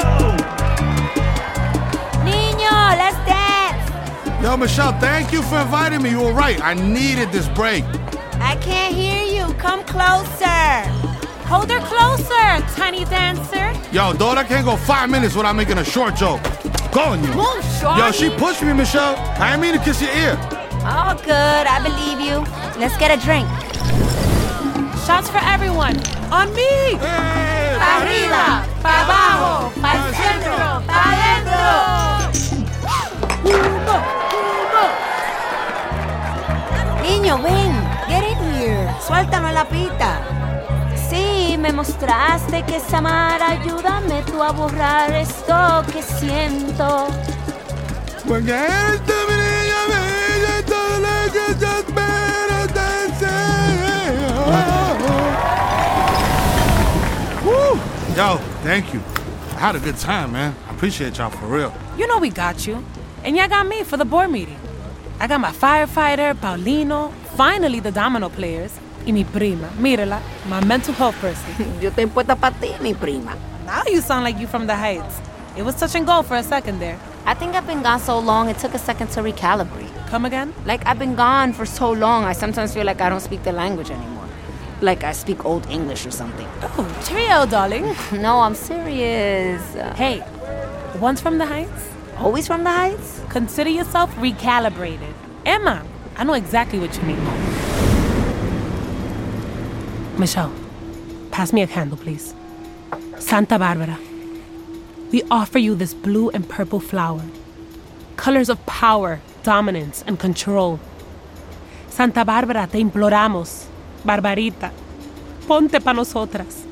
Niño, 2.23 2.97
let's 2.97 3.17
dance! 3.17 3.26
Yo, 4.47 4.57
Michelle, 4.57 4.93
thank 5.01 5.33
you 5.33 5.43
for 5.43 5.59
inviting 5.59 6.01
me. 6.01 6.11
You 6.11 6.21
were 6.21 6.33
right. 6.33 6.63
I 6.63 6.73
needed 6.73 7.33
this 7.33 7.49
break. 7.49 7.83
I 8.39 8.55
can't 8.63 8.95
hear 8.95 9.25
you. 9.25 9.53
Come 9.55 9.83
closer. 9.83 10.87
Hold 11.51 11.69
her 11.69 11.81
closer, 11.81 12.63
tiny 12.77 13.05
dancer. 13.07 13.75
Yo, 13.91 14.13
Dora 14.13 14.45
can't 14.45 14.65
go 14.65 14.77
five 14.77 15.11
minutes 15.11 15.35
without 15.35 15.57
making 15.57 15.79
a 15.79 15.85
short 15.85 16.15
joke. 16.15 16.41
Going 16.93 17.25
you. 17.25 17.35
Move, 17.35 17.83
Yo, 17.99 18.13
she 18.13 18.31
pushed 18.39 18.63
me, 18.63 18.73
Michelle. 18.73 19.17
I 19.17 19.51
didn't 19.51 19.63
mean 19.63 19.73
to 19.77 19.81
kiss 19.85 20.01
your 20.01 20.13
ear. 20.13 20.39
All 20.87 21.17
good. 21.17 21.67
I 21.67 21.83
believe 21.83 22.21
you. 22.21 22.47
Let's 22.79 22.97
get 22.99 23.11
a 23.11 23.19
drink. 23.21 23.49
Shots 25.07 25.29
for 25.29 25.43
everyone. 25.43 25.99
On 26.31 26.47
me. 26.55 26.95
Pa 27.03 27.99
arriba, 27.99 28.63
pa 28.79 28.93
abajo, 29.03 29.75
pa 29.83 29.91
centro, 30.15 30.87
pa 30.87 31.03
adentro. 31.03 31.37
Sí, 41.85 41.93
me 41.93 41.99
mostraste 41.99 42.65
que 42.65 42.77
es 42.77 42.95
amar. 42.95 43.43
Ayúdame 43.43 44.23
tú 44.23 44.43
a 44.43 44.51
borrar 44.51 45.13
esto 45.13 45.85
que 45.93 46.03
siento. 46.03 47.09
Porque 48.27 48.51
eres 48.51 49.01
tú, 49.05 49.13
mi 49.29 49.35
niña 49.35 49.81
bella, 49.89 50.63
todo 50.67 50.99
lo 51.01 51.33
que 51.33 51.39
yo 51.61 51.69
espero 51.79 52.67
te 52.73 52.87
Woo! 57.45 57.79
Yo, 58.17 58.39
thank 58.63 58.95
you. 58.95 59.01
I 59.57 59.61
had 59.61 59.77
a 59.77 59.81
good 59.81 59.99
time, 59.99 60.33
man. 60.33 60.55
I 60.69 60.75
appreciate 60.75 61.19
y'all 61.19 61.31
for 61.31 61.47
real. 61.47 61.73
You 61.99 62.07
know 62.07 62.19
we 62.19 62.31
got 62.31 62.67
you. 62.67 62.83
And 63.25 63.37
y'all 63.37 63.49
got 63.49 63.67
me 63.67 63.85
for 63.85 63.97
the 63.97 64.05
board 64.05 64.31
meeting. 64.31 64.59
I 65.21 65.27
got 65.27 65.41
my 65.41 65.53
firefighter, 65.53 66.35
Paulino, 66.35 67.11
finally 67.37 67.81
the 67.81 67.91
domino 67.91 68.29
players, 68.29 68.79
y 69.07 69.13
mi 69.13 69.25
prima, 69.25 69.69
mírala, 69.79 70.21
my 70.49 70.61
mental 70.65 70.93
health 70.95 71.17
person. 71.21 71.79
Yo 71.81 71.91
te 71.91 72.07
puesta 72.07 72.37
pa 72.37 72.51
ti, 72.51 72.75
mi 72.81 72.93
prima. 72.93 73.37
Now 73.65 73.83
you 73.87 74.01
sound 74.01 74.25
like 74.25 74.39
you 74.39 74.47
from 74.47 74.67
the 74.67 74.75
Heights. 74.75 75.21
It 75.57 75.65
was 75.65 75.77
touch 75.77 75.95
and 75.95 76.07
go 76.07 76.23
for 76.23 76.37
a 76.37 76.43
second 76.43 76.81
there. 76.81 76.99
I 77.25 77.35
think 77.35 77.55
I've 77.55 77.67
been 77.67 77.83
gone 77.83 78.01
so 78.01 78.19
long, 78.19 78.49
it 78.49 78.59
took 78.59 78.75
a 78.75 78.79
second 78.79 79.09
to 79.13 79.23
recalibrate. 79.23 79.91
Come 80.09 80.25
again? 80.25 80.53
Like, 80.65 80.87
I've 80.87 80.99
been 80.99 81.15
gone 81.17 81.53
for 81.53 81.65
so 81.65 81.91
long, 81.91 82.25
I 82.25 82.33
sometimes 82.33 82.75
feel 82.75 82.85
like 82.85 83.01
I 83.01 83.09
don't 83.09 83.21
speak 83.21 83.43
the 83.43 83.53
language 83.53 83.91
anymore. 83.91 84.29
Like 84.83 85.05
I 85.05 85.13
speak 85.13 85.45
Old 85.47 85.67
English 85.71 86.05
or 86.05 86.11
something. 86.11 86.47
Oh, 86.63 87.03
cheerio, 87.07 87.47
darling. 87.47 87.97
No, 88.13 88.41
I'm 88.41 88.55
serious. 88.55 89.63
Hey, 89.97 90.23
once 91.01 91.21
from 91.21 91.39
the 91.39 91.47
Heights? 91.47 91.89
Always 92.19 92.47
from 92.47 92.63
the 92.63 92.71
Heights? 92.71 93.23
Consider 93.31 93.71
yourself 93.71 94.15
recalibrated. 94.17 95.15
Emma, 95.47 95.83
I 96.17 96.25
know 96.25 96.35
exactly 96.35 96.79
what 96.79 96.95
you 96.97 97.03
mean. 97.05 97.66
Michelle, 100.19 100.53
pass 101.31 101.53
me 101.53 101.61
a 101.61 101.67
candle, 101.67 101.99
please. 101.99 102.35
Santa 103.19 103.59
Barbara, 103.59 103.99
we 105.13 105.23
offer 105.31 105.59
you 105.59 105.75
this 105.75 105.93
blue 105.93 106.31
and 106.31 106.49
purple 106.49 106.81
flower. 106.81 107.23
Colors 108.17 108.49
of 108.49 108.65
power, 108.65 109.21
dominance, 109.43 110.03
and 110.07 110.19
control. 110.19 110.81
Santa 111.91 112.25
Bárbara, 112.25 112.71
te 112.71 112.81
imploramos. 112.81 113.67
Barbarita, 114.05 114.71
ponte 115.47 115.81
pa 115.85 115.93
nosotras. 115.93 116.65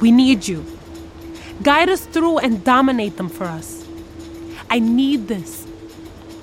We 0.00 0.12
need 0.12 0.46
you. 0.46 0.64
Guide 1.62 1.90
us 1.90 2.06
through 2.06 2.38
and 2.38 2.62
dominate 2.62 3.16
them 3.16 3.28
for 3.28 3.44
us. 3.44 3.84
I 4.70 4.78
need 4.78 5.26
this. 5.26 5.66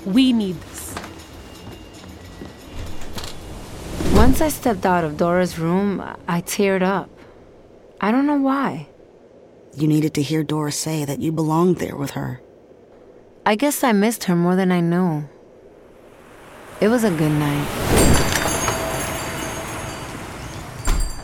We 0.05 0.33
need 0.33 0.59
this. 0.61 0.76
Once 4.37 4.53
I 4.53 4.59
stepped 4.59 4.85
out 4.85 5.03
of 5.03 5.17
Dora's 5.17 5.57
room, 5.57 5.99
I 6.27 6.41
teared 6.41 6.83
up. 6.83 7.09
I 7.99 8.11
don't 8.11 8.27
know 8.27 8.37
why. 8.37 8.87
You 9.75 9.87
needed 9.87 10.13
to 10.13 10.21
hear 10.21 10.43
Dora 10.43 10.71
say 10.71 11.05
that 11.05 11.17
you 11.19 11.31
belonged 11.31 11.77
there 11.77 11.95
with 11.95 12.11
her. 12.11 12.39
I 13.47 13.55
guess 13.55 13.83
I 13.83 13.93
missed 13.93 14.25
her 14.25 14.35
more 14.35 14.55
than 14.55 14.71
I 14.71 14.79
knew. 14.79 15.27
It 16.79 16.89
was 16.89 17.03
a 17.03 17.09
good 17.09 17.31
night. 17.31 17.67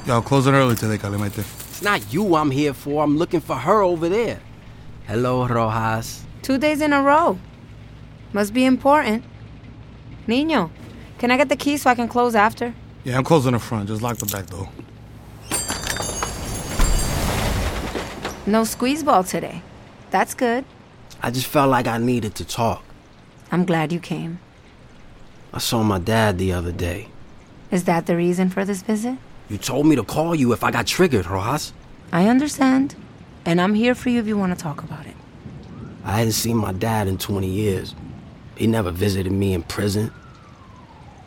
Yo, 0.08 0.20
closing 0.24 0.55
early 0.55 0.75
today, 0.75 0.98
Calimete. 0.98 1.38
It's 1.38 1.84
not 1.84 2.12
you 2.12 2.34
I'm 2.34 2.50
here 2.50 2.74
for. 2.74 3.03
I'm 3.03 3.20
looking 3.20 3.41
for 3.41 3.55
her 3.55 3.84
over 3.84 4.10
there. 4.10 4.41
Hello, 5.05 5.48
Rojas. 5.48 6.25
Two 6.41 6.58
days 6.58 6.82
in 6.82 6.91
a 6.93 7.03
row. 7.03 7.38
Must 8.34 8.55
be 8.55 8.65
important. 8.65 9.24
Niño, 10.27 10.72
can 11.20 11.29
I 11.29 11.38
get 11.38 11.50
the 11.50 11.55
key 11.55 11.77
so 11.77 11.91
I 11.91 11.93
can 11.93 12.08
close 12.08 12.34
after? 12.34 12.74
Yeah, 13.03 13.17
I'm 13.17 13.24
closing 13.24 13.51
the 13.51 13.60
front. 13.60 13.89
Just 13.89 14.01
lock 14.01 14.17
the 14.17 14.25
back 14.25 14.50
door. 14.50 14.69
No 18.45 18.63
squeeze 18.63 19.03
ball 19.03 19.24
today. 19.24 19.62
That's 20.10 20.33
good. 20.33 20.63
I 21.22 21.31
just 21.31 21.48
felt 21.48 21.69
like 21.69 21.88
I 21.88 21.98
needed 21.98 22.36
to 22.36 22.45
talk. 22.45 22.83
I'm 23.51 23.65
glad 23.65 23.91
you 23.91 24.00
came. 24.00 24.39
I 25.53 25.60
saw 25.60 25.83
my 25.83 26.00
dad 26.00 26.38
the 26.38 26.53
other 26.53 26.72
day. 26.72 27.07
Is 27.72 27.83
that 27.86 28.05
the 28.05 28.15
reason 28.15 28.50
for 28.50 28.65
this 28.65 28.81
visit? 28.81 29.17
You 29.50 29.57
told 29.57 29.86
me 29.86 29.95
to 29.95 30.03
call 30.03 30.33
you 30.36 30.53
if 30.53 30.63
I 30.63 30.72
got 30.72 30.88
triggered, 30.88 31.25
Rojas. 31.25 31.74
I 32.12 32.27
understand. 32.27 32.95
And 33.45 33.60
I'm 33.60 33.74
here 33.74 33.95
for 33.95 34.10
you 34.10 34.19
if 34.19 34.27
you 34.27 34.38
want 34.38 34.57
to 34.57 34.62
talk 34.62 34.83
about 34.83 35.05
it. 35.05 35.15
I 36.05 36.19
hadn't 36.19 36.33
seen 36.33 36.57
my 36.57 36.72
dad 36.72 37.07
in 37.07 37.17
20 37.17 37.48
years. 37.48 37.95
He 38.55 38.67
never 38.67 38.91
visited 38.91 39.31
me 39.31 39.53
in 39.53 39.63
prison. 39.63 40.12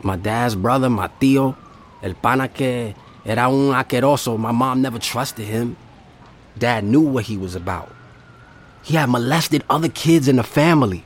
My 0.01 0.15
dad's 0.15 0.55
brother, 0.55 0.89
my 0.89 1.09
tío, 1.19 1.55
el 2.01 2.15
pana 2.15 2.47
que 2.47 2.95
era 3.25 3.49
un 3.49 3.73
aqueroso, 3.73 4.37
my 4.37 4.51
mom 4.51 4.81
never 4.81 4.99
trusted 4.99 5.45
him. 5.45 5.75
Dad 6.57 6.83
knew 6.83 7.01
what 7.01 7.25
he 7.25 7.37
was 7.37 7.55
about. 7.55 7.91
He 8.83 8.95
had 8.95 9.09
molested 9.09 9.63
other 9.69 9.89
kids 9.89 10.27
in 10.27 10.37
the 10.37 10.43
family. 10.43 11.03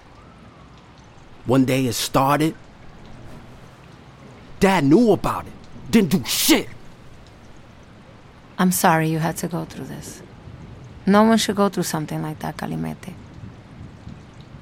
One 1.46 1.66
day 1.66 1.88
it 1.88 1.94
started. 1.94 2.56
Dad 4.60 4.84
knew 4.84 5.12
about 5.12 5.48
it. 5.48 5.54
Didn't 5.90 6.12
do 6.12 6.24
shit. 6.26 6.70
I'm 8.60 8.72
sorry 8.72 9.10
you 9.10 9.18
had 9.18 9.38
to 9.38 9.48
go 9.48 9.66
through 9.66 9.86
this. 9.86 10.22
No 11.08 11.24
one 11.24 11.40
should 11.40 11.56
go 11.56 11.70
through 11.70 11.84
something 11.84 12.22
like 12.22 12.40
that, 12.40 12.58
Calimete. 12.58 13.16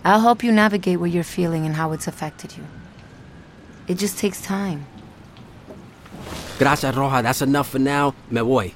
I'll 0.06 0.22
help 0.22 0.42
you 0.42 0.54
navigate 0.54 1.00
what 1.00 1.12
you're 1.12 1.26
feeling 1.26 1.66
and 1.66 1.76
how 1.76 1.92
it's 1.92 2.08
affected 2.08 2.56
you. 2.56 2.64
It 3.88 3.96
just 3.98 4.18
takes 4.18 4.42
time. 4.42 4.86
Gracias, 6.60 6.94
Roja. 6.94 7.24
That's 7.24 7.42
enough 7.42 7.70
for 7.70 7.80
now. 7.80 8.14
Me 8.30 8.42
voy. 8.42 8.74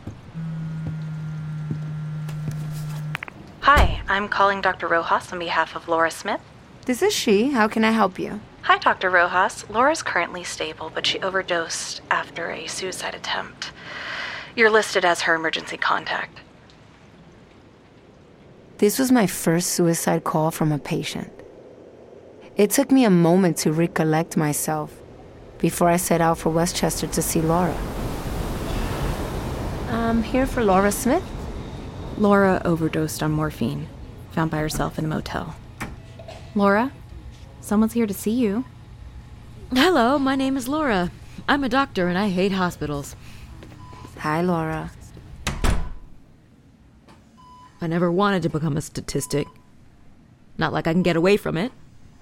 Hi, 3.59 4.01
I'm 4.07 4.29
calling 4.29 4.61
Dr. 4.61 4.87
Rojas 4.87 5.33
on 5.33 5.39
behalf 5.39 5.75
of 5.75 5.89
Laura 5.89 6.09
Smith. 6.09 6.39
This 6.85 7.01
is 7.01 7.13
she. 7.13 7.51
How 7.51 7.67
can 7.67 7.83
I 7.83 7.91
help 7.91 8.17
you? 8.17 8.39
Hi, 8.61 8.77
Dr. 8.77 9.09
Rojas. 9.09 9.69
Laura's 9.69 10.01
currently 10.01 10.45
stable, 10.45 10.93
but 10.95 11.05
she 11.05 11.19
overdosed 11.19 12.01
after 12.09 12.51
a 12.51 12.67
suicide 12.67 13.15
attempt. 13.15 13.73
You're 14.55 14.69
listed 14.69 15.03
as 15.03 15.23
her 15.23 15.35
emergency 15.35 15.75
contact. 15.75 16.39
This 18.77 18.97
was 18.97 19.11
my 19.11 19.27
first 19.27 19.71
suicide 19.71 20.23
call 20.23 20.51
from 20.51 20.71
a 20.71 20.79
patient. 20.79 21.31
It 22.55 22.71
took 22.71 22.91
me 22.91 23.03
a 23.03 23.09
moment 23.09 23.57
to 23.57 23.73
recollect 23.73 24.37
myself 24.37 25.02
before 25.63 25.88
I 25.88 25.96
set 25.96 26.20
out 26.20 26.38
for 26.38 26.50
Westchester 26.50 27.08
to 27.08 27.22
see 27.22 27.39
Laura. 27.39 27.77
I'm 29.88 30.22
here 30.22 30.46
for 30.46 30.62
Laura 30.62 30.91
Smith. 30.91 31.24
Laura 32.17 32.62
overdosed 32.65 33.24
on 33.24 33.32
morphine, 33.32 33.88
found 34.32 34.51
by 34.51 34.58
herself 34.58 35.00
in 35.00 35.05
a 35.05 35.08
motel. 35.08 35.55
Laura, 36.53 36.91
someone's 37.62 37.93
here 37.93 38.05
to 38.05 38.13
see 38.13 38.32
you. 38.32 38.65
Hello, 39.74 40.20
my 40.20 40.36
name 40.36 40.58
is 40.58 40.67
Laura. 40.67 41.12
I'm 41.48 41.63
a 41.63 41.70
doctor 41.70 42.10
and 42.10 42.17
I 42.17 42.27
hate 42.27 42.51
hospitals. 42.51 43.15
Hi, 44.17 44.41
Laura. 44.41 44.91
I 47.79 47.88
never 47.88 48.12
wanted 48.12 48.43
to 48.43 48.50
become 48.50 48.75
a 48.75 48.82
statistic. 48.82 49.48
Not 50.58 50.74
like 50.74 50.88
I 50.88 50.91
can 50.91 51.03
get 51.03 51.15
away 51.15 51.38
from 51.38 51.55
it. 51.55 51.72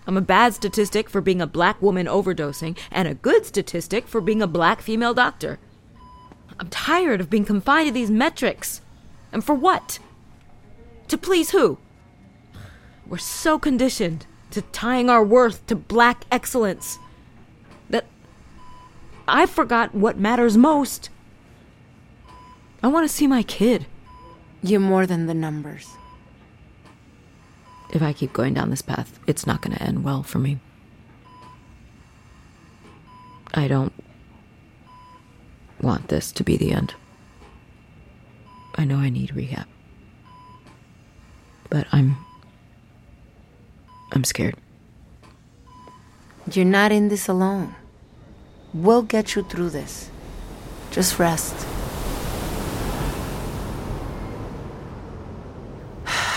I'm 0.07 0.17
a 0.17 0.21
bad 0.21 0.53
statistic 0.53 1.09
for 1.09 1.21
being 1.21 1.41
a 1.41 1.47
black 1.47 1.81
woman 1.81 2.07
overdosing, 2.07 2.77
and 2.91 3.07
a 3.07 3.13
good 3.13 3.45
statistic 3.45 4.07
for 4.07 4.19
being 4.19 4.41
a 4.41 4.47
black 4.47 4.81
female 4.81 5.13
doctor. 5.13 5.59
I'm 6.59 6.69
tired 6.69 7.21
of 7.21 7.29
being 7.29 7.45
confined 7.45 7.87
to 7.87 7.93
these 7.93 8.11
metrics. 8.11 8.81
And 9.31 9.43
for 9.43 9.55
what? 9.55 9.99
To 11.07 11.17
please 11.17 11.51
who? 11.51 11.77
We're 13.07 13.17
so 13.17 13.59
conditioned 13.59 14.25
to 14.51 14.61
tying 14.61 15.09
our 15.09 15.23
worth 15.23 15.65
to 15.67 15.75
black 15.75 16.25
excellence 16.31 16.99
that 17.89 18.05
I 19.27 19.45
forgot 19.45 19.95
what 19.95 20.17
matters 20.17 20.57
most. 20.57 21.09
I 22.83 22.87
want 22.87 23.07
to 23.07 23.13
see 23.13 23.27
my 23.27 23.43
kid. 23.43 23.85
You're 24.63 24.79
more 24.79 25.05
than 25.05 25.27
the 25.27 25.33
numbers. 25.33 25.87
If 27.91 28.01
I 28.01 28.13
keep 28.13 28.31
going 28.31 28.53
down 28.53 28.69
this 28.69 28.81
path, 28.81 29.19
it's 29.27 29.45
not 29.45 29.61
going 29.61 29.75
to 29.75 29.83
end 29.83 30.03
well 30.03 30.23
for 30.23 30.39
me. 30.39 30.59
I 33.53 33.67
don't 33.67 33.93
want 35.81 36.07
this 36.07 36.31
to 36.33 36.43
be 36.43 36.55
the 36.55 36.71
end. 36.71 36.93
I 38.75 38.85
know 38.85 38.97
I 38.97 39.09
need 39.09 39.35
rehab. 39.35 39.67
But 41.69 41.87
I'm. 41.91 42.17
I'm 44.13 44.23
scared. 44.23 44.55
You're 46.51 46.65
not 46.65 46.91
in 46.91 47.09
this 47.09 47.27
alone. 47.27 47.75
We'll 48.73 49.03
get 49.03 49.35
you 49.35 49.43
through 49.43 49.71
this. 49.71 50.09
Just 50.91 51.19
rest. 51.19 51.67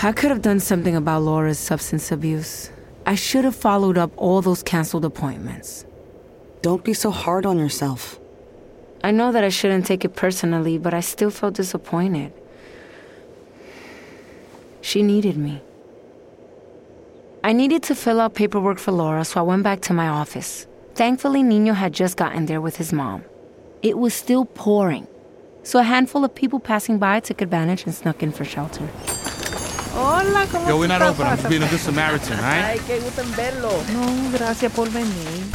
I 0.05 0.11
could 0.11 0.29
have 0.29 0.43
done 0.43 0.59
something 0.59 0.95
about 0.95 1.23
Laura's 1.23 1.57
substance 1.57 2.11
abuse. 2.11 2.69
I 3.07 3.15
should 3.15 3.43
have 3.43 3.55
followed 3.55 3.97
up 3.97 4.11
all 4.17 4.39
those 4.39 4.61
canceled 4.61 5.03
appointments. 5.03 5.83
Don't 6.61 6.83
be 6.83 6.93
so 6.93 7.09
hard 7.09 7.43
on 7.43 7.57
yourself. 7.57 8.19
I 9.03 9.09
know 9.09 9.31
that 9.31 9.43
I 9.43 9.49
shouldn't 9.49 9.87
take 9.87 10.05
it 10.05 10.15
personally, 10.15 10.77
but 10.77 10.93
I 10.93 10.99
still 10.99 11.31
felt 11.31 11.55
disappointed. 11.55 12.31
She 14.79 15.01
needed 15.01 15.37
me. 15.37 15.63
I 17.43 17.51
needed 17.53 17.81
to 17.89 17.95
fill 17.95 18.21
out 18.21 18.35
paperwork 18.35 18.77
for 18.77 18.91
Laura, 18.91 19.25
so 19.25 19.39
I 19.39 19.43
went 19.43 19.63
back 19.63 19.81
to 19.81 19.93
my 19.93 20.07
office. 20.07 20.67
Thankfully, 20.93 21.41
Niño 21.41 21.73
had 21.73 21.93
just 21.93 22.15
gotten 22.15 22.45
there 22.45 22.61
with 22.61 22.77
his 22.77 22.93
mom. 22.93 23.23
It 23.81 23.97
was 23.97 24.13
still 24.13 24.45
pouring, 24.45 25.07
so 25.63 25.79
a 25.79 25.83
handful 25.83 26.23
of 26.23 26.35
people 26.35 26.59
passing 26.59 26.99
by 26.99 27.21
took 27.21 27.41
advantage 27.41 27.85
and 27.85 27.95
snuck 27.95 28.21
in 28.21 28.31
for 28.31 28.45
shelter. 28.45 28.87
Hola, 29.97 30.45
¿cómo 30.51 30.67
Yo, 30.67 30.77
we're 30.77 30.87
not 30.87 31.01
open. 31.01 31.25
I'm 31.25 31.37
just 31.37 31.49
being 31.49 31.63
a 31.63 31.67
good 31.69 31.79
Samaritan, 31.79 32.37
Ay, 32.43 32.73
right? 32.77 32.81
qué 32.85 32.99
gusto 32.99 33.21
en 33.21 33.31
verlo. 33.35 33.69
No, 33.93 34.31
gracias 34.31 34.71
por 34.73 34.89
venir. 34.89 35.45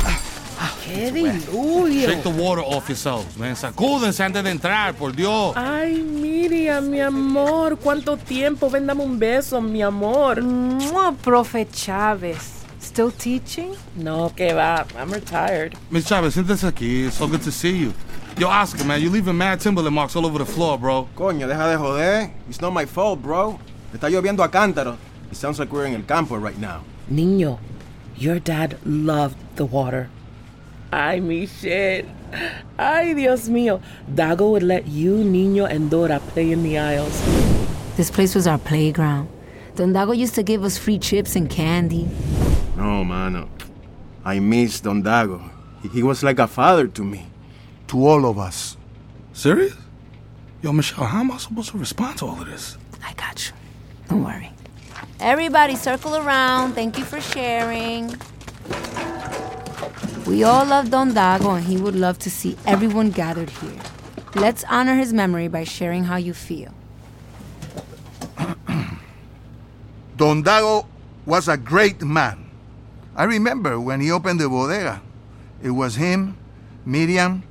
¡Qué 0.84 1.10
Shake 1.10 1.14
diluvio! 1.14 2.22
the 2.22 2.28
water 2.30 2.62
off 2.62 2.88
yourselves, 2.88 3.36
man. 3.36 3.54
Sacúdense 3.54 4.22
antes 4.24 4.42
de 4.42 4.50
entrar, 4.50 4.94
por 4.94 5.12
Dios. 5.14 5.52
Ay, 5.56 6.00
Miriam, 6.02 6.88
mi 6.88 7.00
amor, 7.00 7.76
¿cuánto 7.78 8.16
tiempo? 8.16 8.68
Ven, 8.70 8.86
dame 8.86 9.02
un 9.04 9.18
beso, 9.18 9.60
mi 9.60 9.82
amor. 9.82 10.42
Mua, 10.42 11.12
Profe 11.12 11.66
Chávez. 11.70 12.64
Still 12.82 13.12
teaching? 13.12 13.74
No, 13.96 14.32
que 14.34 14.52
va. 14.54 14.86
I'm 14.98 15.10
retired. 15.12 15.76
Miss 15.90 16.06
Chavez, 16.06 16.34
siéntese 16.34 16.66
aquí. 16.66 17.06
It's 17.06 17.16
so 17.18 17.28
good 17.28 17.42
to 17.42 17.52
see 17.52 17.76
you. 17.76 17.92
Yo, 18.38 18.48
Oscar, 18.48 18.84
man, 18.84 19.00
you 19.02 19.10
leaving 19.10 19.36
mad 19.36 19.60
Timberland 19.60 19.94
marks 19.94 20.16
all 20.16 20.24
over 20.24 20.38
the 20.38 20.46
floor, 20.46 20.78
bro. 20.78 21.06
Coño, 21.14 21.46
deja 21.46 21.68
de 21.68 21.76
joder. 21.76 22.30
It's 22.48 22.60
not 22.60 22.72
my 22.72 22.86
fault, 22.86 23.20
bro. 23.22 23.58
Está 23.92 24.08
lloviendo 24.08 24.42
a 24.42 24.50
cántaro. 24.50 24.96
It 25.30 25.36
sounds 25.36 25.58
like 25.58 25.72
we're 25.72 25.86
in 25.86 25.94
el 25.94 26.02
campo 26.02 26.36
right 26.36 26.58
now. 26.58 26.82
Niño, 27.10 27.58
your 28.16 28.38
dad 28.38 28.78
loved 28.84 29.36
the 29.56 29.64
water. 29.64 30.08
Ay, 30.92 31.20
Michelle. 31.20 32.06
Ay, 32.78 33.14
Dios 33.14 33.48
mío. 33.48 33.80
Dago 34.12 34.50
would 34.50 34.62
let 34.62 34.86
you, 34.86 35.18
Niño, 35.18 35.68
and 35.68 35.90
Dora 35.90 36.20
play 36.20 36.50
in 36.52 36.62
the 36.62 36.78
aisles. 36.78 37.20
This 37.96 38.10
place 38.10 38.34
was 38.34 38.46
our 38.46 38.58
playground. 38.58 39.28
Don 39.76 39.92
Dago 39.92 40.16
used 40.16 40.34
to 40.34 40.42
give 40.42 40.64
us 40.64 40.78
free 40.78 40.98
chips 40.98 41.36
and 41.36 41.48
candy. 41.48 42.08
No, 42.76 43.04
mano. 43.04 43.48
I 44.24 44.38
miss 44.40 44.80
Don 44.80 45.02
Dago. 45.02 45.48
He, 45.82 45.88
he 45.88 46.02
was 46.02 46.22
like 46.22 46.38
a 46.38 46.46
father 46.46 46.86
to 46.88 47.04
me. 47.04 47.26
To 47.88 48.06
all 48.06 48.26
of 48.26 48.38
us. 48.38 48.76
Serious? 49.32 49.74
Yo, 50.62 50.72
Michelle, 50.72 51.04
how 51.04 51.20
am 51.20 51.30
I 51.30 51.38
supposed 51.38 51.70
to 51.70 51.78
respond 51.78 52.18
to 52.18 52.26
all 52.26 52.40
of 52.40 52.46
this? 52.46 52.76
I 53.04 53.12
got 53.14 53.48
you. 53.48 53.54
Don't 54.10 54.24
worry. 54.24 54.50
Everybody, 55.20 55.76
circle 55.76 56.16
around. 56.16 56.72
Thank 56.72 56.98
you 56.98 57.04
for 57.04 57.20
sharing. 57.20 58.12
We 60.26 60.42
all 60.42 60.66
love 60.66 60.90
Don 60.90 61.12
Dago, 61.12 61.56
and 61.56 61.64
he 61.64 61.76
would 61.76 61.94
love 61.94 62.18
to 62.26 62.30
see 62.30 62.56
everyone 62.66 63.10
gathered 63.10 63.50
here. 63.50 63.78
Let's 64.34 64.64
honor 64.68 64.96
his 64.96 65.12
memory 65.12 65.46
by 65.46 65.62
sharing 65.62 66.02
how 66.02 66.16
you 66.16 66.34
feel. 66.34 66.74
Don 70.16 70.42
Dago 70.42 70.86
was 71.24 71.46
a 71.46 71.56
great 71.56 72.02
man. 72.02 72.50
I 73.14 73.24
remember 73.24 73.78
when 73.78 74.00
he 74.00 74.10
opened 74.10 74.40
the 74.40 74.48
bodega. 74.48 75.00
It 75.62 75.70
was 75.70 75.94
him, 75.94 76.36
Miriam, 76.84 77.44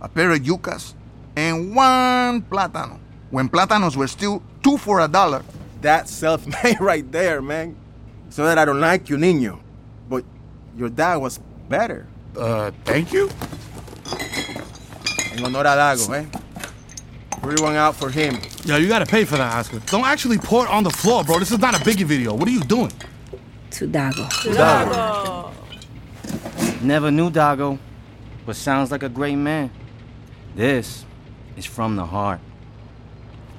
a 0.00 0.08
pair 0.08 0.30
of 0.30 0.38
yucas, 0.38 0.94
and 1.36 1.76
one 1.76 2.40
plátano. 2.40 3.00
When 3.28 3.50
plátanos 3.50 3.96
were 3.96 4.08
still 4.08 4.42
two 4.62 4.78
for 4.78 5.00
a 5.00 5.08
dollar. 5.08 5.44
That's 5.86 6.10
self-made 6.10 6.80
right 6.80 7.06
there, 7.12 7.40
man. 7.40 7.76
So 8.30 8.44
that 8.44 8.58
I 8.58 8.64
don't 8.64 8.80
like 8.80 9.08
you, 9.08 9.16
niño. 9.16 9.60
But 10.08 10.24
your 10.76 10.88
dad 10.88 11.18
was 11.18 11.38
better. 11.68 12.08
Uh, 12.36 12.72
thank 12.84 13.12
you? 13.12 13.30
En 15.30 15.44
honor 15.44 15.60
a 15.60 15.76
Dago, 15.76 16.12
eh? 16.12 16.26
Pour 17.30 17.54
one 17.62 17.76
out 17.76 17.94
for 17.94 18.10
him. 18.10 18.36
Yo, 18.64 18.78
you 18.78 18.88
gotta 18.88 19.06
pay 19.06 19.24
for 19.24 19.36
that, 19.36 19.54
Oscar. 19.54 19.78
Don't 19.86 20.04
actually 20.04 20.38
pour 20.38 20.64
it 20.64 20.70
on 20.70 20.82
the 20.82 20.90
floor, 20.90 21.22
bro. 21.22 21.38
This 21.38 21.52
is 21.52 21.60
not 21.60 21.76
a 21.76 21.78
biggie 21.78 22.02
video. 22.02 22.34
What 22.34 22.48
are 22.48 22.50
you 22.50 22.64
doing? 22.64 22.90
To 23.70 23.86
Dago. 23.86 24.28
Dago. 24.56 25.52
Never 26.82 27.12
knew 27.12 27.30
Dago, 27.30 27.78
but 28.44 28.56
sounds 28.56 28.90
like 28.90 29.04
a 29.04 29.08
great 29.08 29.36
man. 29.36 29.70
This 30.56 31.04
is 31.56 31.64
from 31.64 31.94
the 31.94 32.06
heart. 32.06 32.40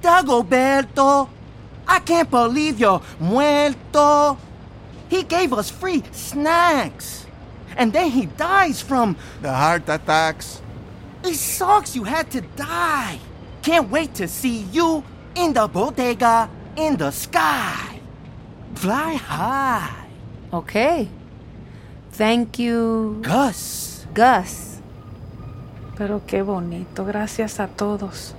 Dagoberto, 0.01 1.29
I 1.87 1.99
can't 1.99 2.29
believe 2.29 2.79
you're 2.79 3.01
muerto. 3.19 4.37
He 5.09 5.23
gave 5.23 5.53
us 5.53 5.69
free 5.69 6.03
snacks. 6.11 7.25
And 7.77 7.93
then 7.93 8.11
he 8.11 8.25
dies 8.25 8.81
from. 8.81 9.15
The 9.41 9.53
heart 9.53 9.87
attacks. 9.87 10.61
It 11.23 11.35
sucks 11.35 11.95
you 11.95 12.03
had 12.03 12.29
to 12.31 12.41
die. 12.41 13.19
Can't 13.61 13.89
wait 13.89 14.15
to 14.15 14.27
see 14.27 14.63
you 14.71 15.03
in 15.35 15.53
the 15.53 15.67
bodega 15.67 16.49
in 16.75 16.97
the 16.97 17.11
sky. 17.11 17.99
Fly 18.75 19.15
high. 19.15 20.07
Okay. 20.53 21.09
Thank 22.11 22.59
you. 22.59 23.19
Gus. 23.21 24.05
Gus. 24.13 24.81
Pero 25.95 26.21
qué 26.27 26.43
bonito. 26.45 27.05
Gracias 27.05 27.59
a 27.59 27.67
todos. 27.67 28.33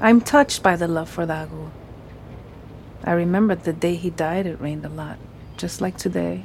I'm 0.00 0.20
touched 0.20 0.62
by 0.62 0.76
the 0.76 0.88
love 0.88 1.08
for 1.08 1.26
Dago. 1.26 1.70
I 3.04 3.12
remember 3.12 3.54
the 3.54 3.72
day 3.72 3.96
he 3.96 4.10
died, 4.10 4.46
it 4.46 4.60
rained 4.60 4.84
a 4.84 4.88
lot, 4.88 5.18
just 5.56 5.80
like 5.80 5.96
today. 5.96 6.44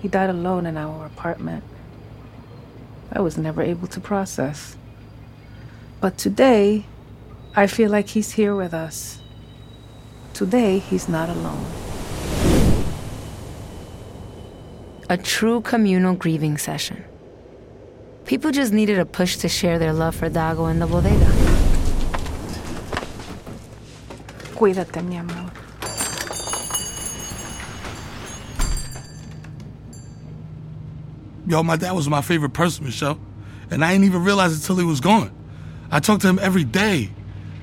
He 0.00 0.08
died 0.08 0.30
alone 0.30 0.64
in 0.64 0.76
our 0.76 1.06
apartment. 1.06 1.64
I 3.12 3.20
was 3.20 3.36
never 3.36 3.62
able 3.62 3.88
to 3.88 4.00
process. 4.00 4.76
But 6.00 6.16
today, 6.16 6.86
I 7.54 7.66
feel 7.66 7.90
like 7.90 8.08
he's 8.08 8.32
here 8.32 8.54
with 8.54 8.72
us. 8.72 9.20
Today, 10.32 10.78
he's 10.78 11.08
not 11.08 11.28
alone. 11.28 11.66
A 15.10 15.16
true 15.16 15.60
communal 15.60 16.14
grieving 16.14 16.56
session. 16.56 17.04
People 18.24 18.52
just 18.52 18.72
needed 18.72 19.00
a 19.00 19.04
push 19.04 19.36
to 19.38 19.48
share 19.48 19.80
their 19.80 19.92
love 19.92 20.14
for 20.14 20.30
Dago 20.30 20.70
in 20.70 20.78
the 20.78 20.86
bodega. 20.86 21.39
Cuídate, 24.60 25.02
mi 25.02 25.16
amor. 25.16 25.50
Yo, 31.46 31.62
my 31.62 31.76
dad 31.76 31.92
was 31.92 32.10
my 32.10 32.20
favorite 32.20 32.52
person, 32.52 32.84
Michelle. 32.84 33.18
And 33.70 33.82
I 33.82 33.92
didn't 33.92 34.04
even 34.04 34.22
realize 34.22 34.52
it 34.52 34.56
until 34.56 34.76
he 34.76 34.84
was 34.84 35.00
gone. 35.00 35.32
I 35.90 35.98
talked 35.98 36.20
to 36.22 36.28
him 36.28 36.38
every 36.38 36.64
day. 36.64 37.08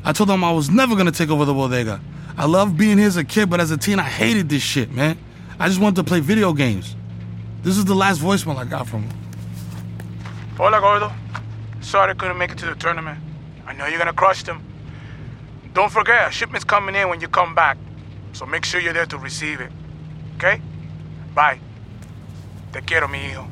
I 0.04 0.12
told 0.12 0.28
him 0.28 0.44
I 0.44 0.52
was 0.52 0.72
never 0.72 0.96
gonna 0.96 1.12
take 1.12 1.30
over 1.30 1.46
the 1.46 1.54
bodega. 1.54 2.02
I 2.36 2.48
loved 2.48 2.78
being 2.80 2.98
here 2.98 3.06
as 3.06 3.18
a 3.18 3.24
kid, 3.24 3.48
but 3.48 3.60
as 3.60 3.70
a 3.70 3.78
teen, 3.78 4.00
I 4.00 4.10
hated 4.10 4.50
this 4.50 4.64
shit, 4.64 4.92
man. 4.92 5.20
I 5.60 5.68
just 5.68 5.80
wanted 5.80 5.98
to 5.98 6.04
play 6.04 6.20
video 6.20 6.52
games. 6.52 6.96
This 7.62 7.78
is 7.78 7.86
the 7.86 7.94
last 7.94 8.22
voicemail 8.22 8.58
I 8.58 8.66
got 8.66 8.88
from 8.88 9.04
him. 9.04 9.18
Hola, 10.58 10.82
Gordo. 10.82 11.12
Sorry 11.80 12.10
I 12.10 12.16
couldn't 12.16 12.40
make 12.40 12.54
it 12.54 12.58
to 12.58 12.66
the 12.66 12.76
tournament. 12.76 13.20
I 13.68 13.74
know 13.74 13.86
you're 13.86 14.00
gonna 14.00 14.14
crush 14.14 14.42
them. 14.42 14.64
Don't 15.78 15.92
forget, 15.92 16.30
a 16.30 16.32
shipment's 16.32 16.66
coming 16.66 16.96
in 16.96 17.08
when 17.08 17.22
you 17.22 17.28
come 17.28 17.54
back, 17.54 17.78
so 18.34 18.48
make 18.48 18.66
sure 18.66 18.82
you're 18.82 18.94
there 18.94 19.06
to 19.06 19.18
receive 19.20 19.62
it. 19.62 19.72
Okay? 20.36 20.60
Bye. 21.36 21.60
Te 22.74 22.82
quiero, 22.82 23.08
mi 23.08 23.20
hijo. 23.20 23.48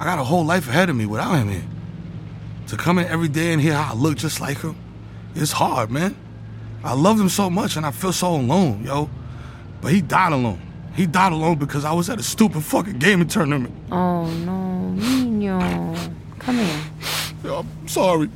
I 0.00 0.04
got 0.04 0.18
a 0.18 0.24
whole 0.24 0.44
life 0.44 0.68
ahead 0.68 0.90
of 0.90 0.96
me 0.96 1.06
without 1.06 1.34
him 1.34 1.48
here. 1.48 1.62
To 2.66 2.76
come 2.76 2.98
in 2.98 3.06
every 3.06 3.28
day 3.28 3.52
and 3.52 3.62
hear 3.62 3.74
how 3.74 3.92
I 3.92 3.96
look 3.96 4.16
just 4.16 4.40
like 4.40 4.62
him, 4.62 4.74
it's 5.36 5.52
hard, 5.52 5.92
man. 5.92 6.16
I 6.82 6.94
love 6.94 7.20
him 7.20 7.28
so 7.28 7.48
much 7.48 7.76
and 7.76 7.86
I 7.86 7.92
feel 7.92 8.12
so 8.12 8.34
alone, 8.34 8.82
yo. 8.84 9.08
But 9.80 9.92
he 9.92 10.00
died 10.02 10.32
alone. 10.32 10.60
He 10.96 11.06
died 11.06 11.32
alone 11.32 11.56
because 11.56 11.84
I 11.84 11.92
was 11.92 12.10
at 12.10 12.18
a 12.18 12.24
stupid 12.24 12.64
fucking 12.64 12.98
gaming 12.98 13.28
tournament. 13.28 13.72
Oh 13.92 14.26
no, 14.26 14.92
Niño. 14.98 16.12
Come 16.40 16.56
here. 16.56 16.80
Yo, 17.44 17.60
I'm 17.60 17.86
sorry. 17.86 18.28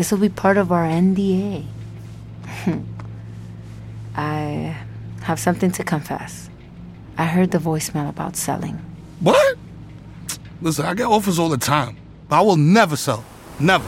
This 0.00 0.10
will 0.10 0.16
be 0.16 0.30
part 0.30 0.56
of 0.56 0.72
our 0.72 0.86
NDA. 0.86 1.66
I 4.16 4.74
have 5.20 5.38
something 5.38 5.70
to 5.72 5.84
confess. 5.84 6.48
I 7.18 7.26
heard 7.26 7.50
the 7.50 7.58
voicemail 7.58 8.08
about 8.08 8.34
selling. 8.34 8.80
What? 9.20 9.58
Listen, 10.62 10.86
I 10.86 10.94
get 10.94 11.04
offers 11.04 11.38
all 11.38 11.50
the 11.50 11.58
time, 11.58 11.98
but 12.30 12.36
I 12.36 12.40
will 12.40 12.56
never 12.56 12.96
sell. 12.96 13.22
Never. 13.58 13.84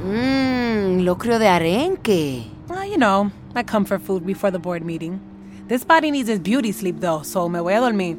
Mmm, 0.00 1.04
locrio 1.04 1.38
de 1.38 1.46
arenque. 1.46 2.50
Well, 2.68 2.86
you 2.86 2.96
know, 2.96 3.30
my 3.54 3.64
comfort 3.64 4.00
food 4.00 4.24
before 4.24 4.50
the 4.50 4.58
board 4.58 4.82
meeting. 4.82 5.20
This 5.66 5.84
body 5.84 6.10
needs 6.10 6.30
its 6.30 6.40
beauty 6.40 6.72
sleep 6.72 7.00
though, 7.00 7.20
so 7.20 7.50
me 7.50 7.58
voy 7.58 7.76
a 7.76 7.80
dormir. 7.80 8.16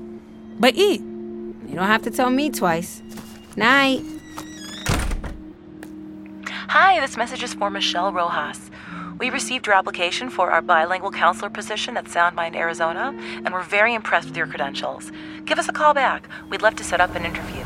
But 0.59 0.75
eat. 0.75 1.01
You 1.01 1.73
don't 1.73 1.87
have 1.87 2.03
to 2.03 2.11
tell 2.11 2.29
me 2.29 2.51
twice. 2.51 3.01
Night. 3.55 4.18
Hi, 6.81 6.97
this 7.01 7.17
message 7.17 7.43
is 7.43 7.53
for 7.53 7.69
Michelle 7.69 8.13
Rojas. 8.13 8.71
We 9.17 9.29
received 9.29 9.67
your 9.67 9.75
application 9.75 10.29
for 10.29 10.49
our 10.49 10.61
bilingual 10.61 11.11
counselor 11.11 11.49
position 11.49 11.97
at 11.97 12.05
Soundmind, 12.05 12.55
Arizona, 12.55 13.13
and 13.43 13.53
we're 13.53 13.63
very 13.63 13.93
impressed 13.93 14.29
with 14.29 14.37
your 14.37 14.47
credentials. 14.47 15.11
Give 15.43 15.59
us 15.59 15.67
a 15.67 15.73
call 15.73 15.93
back. 15.93 16.29
We'd 16.49 16.61
love 16.61 16.77
to 16.77 16.85
set 16.85 17.01
up 17.01 17.15
an 17.15 17.25
interview. 17.25 17.65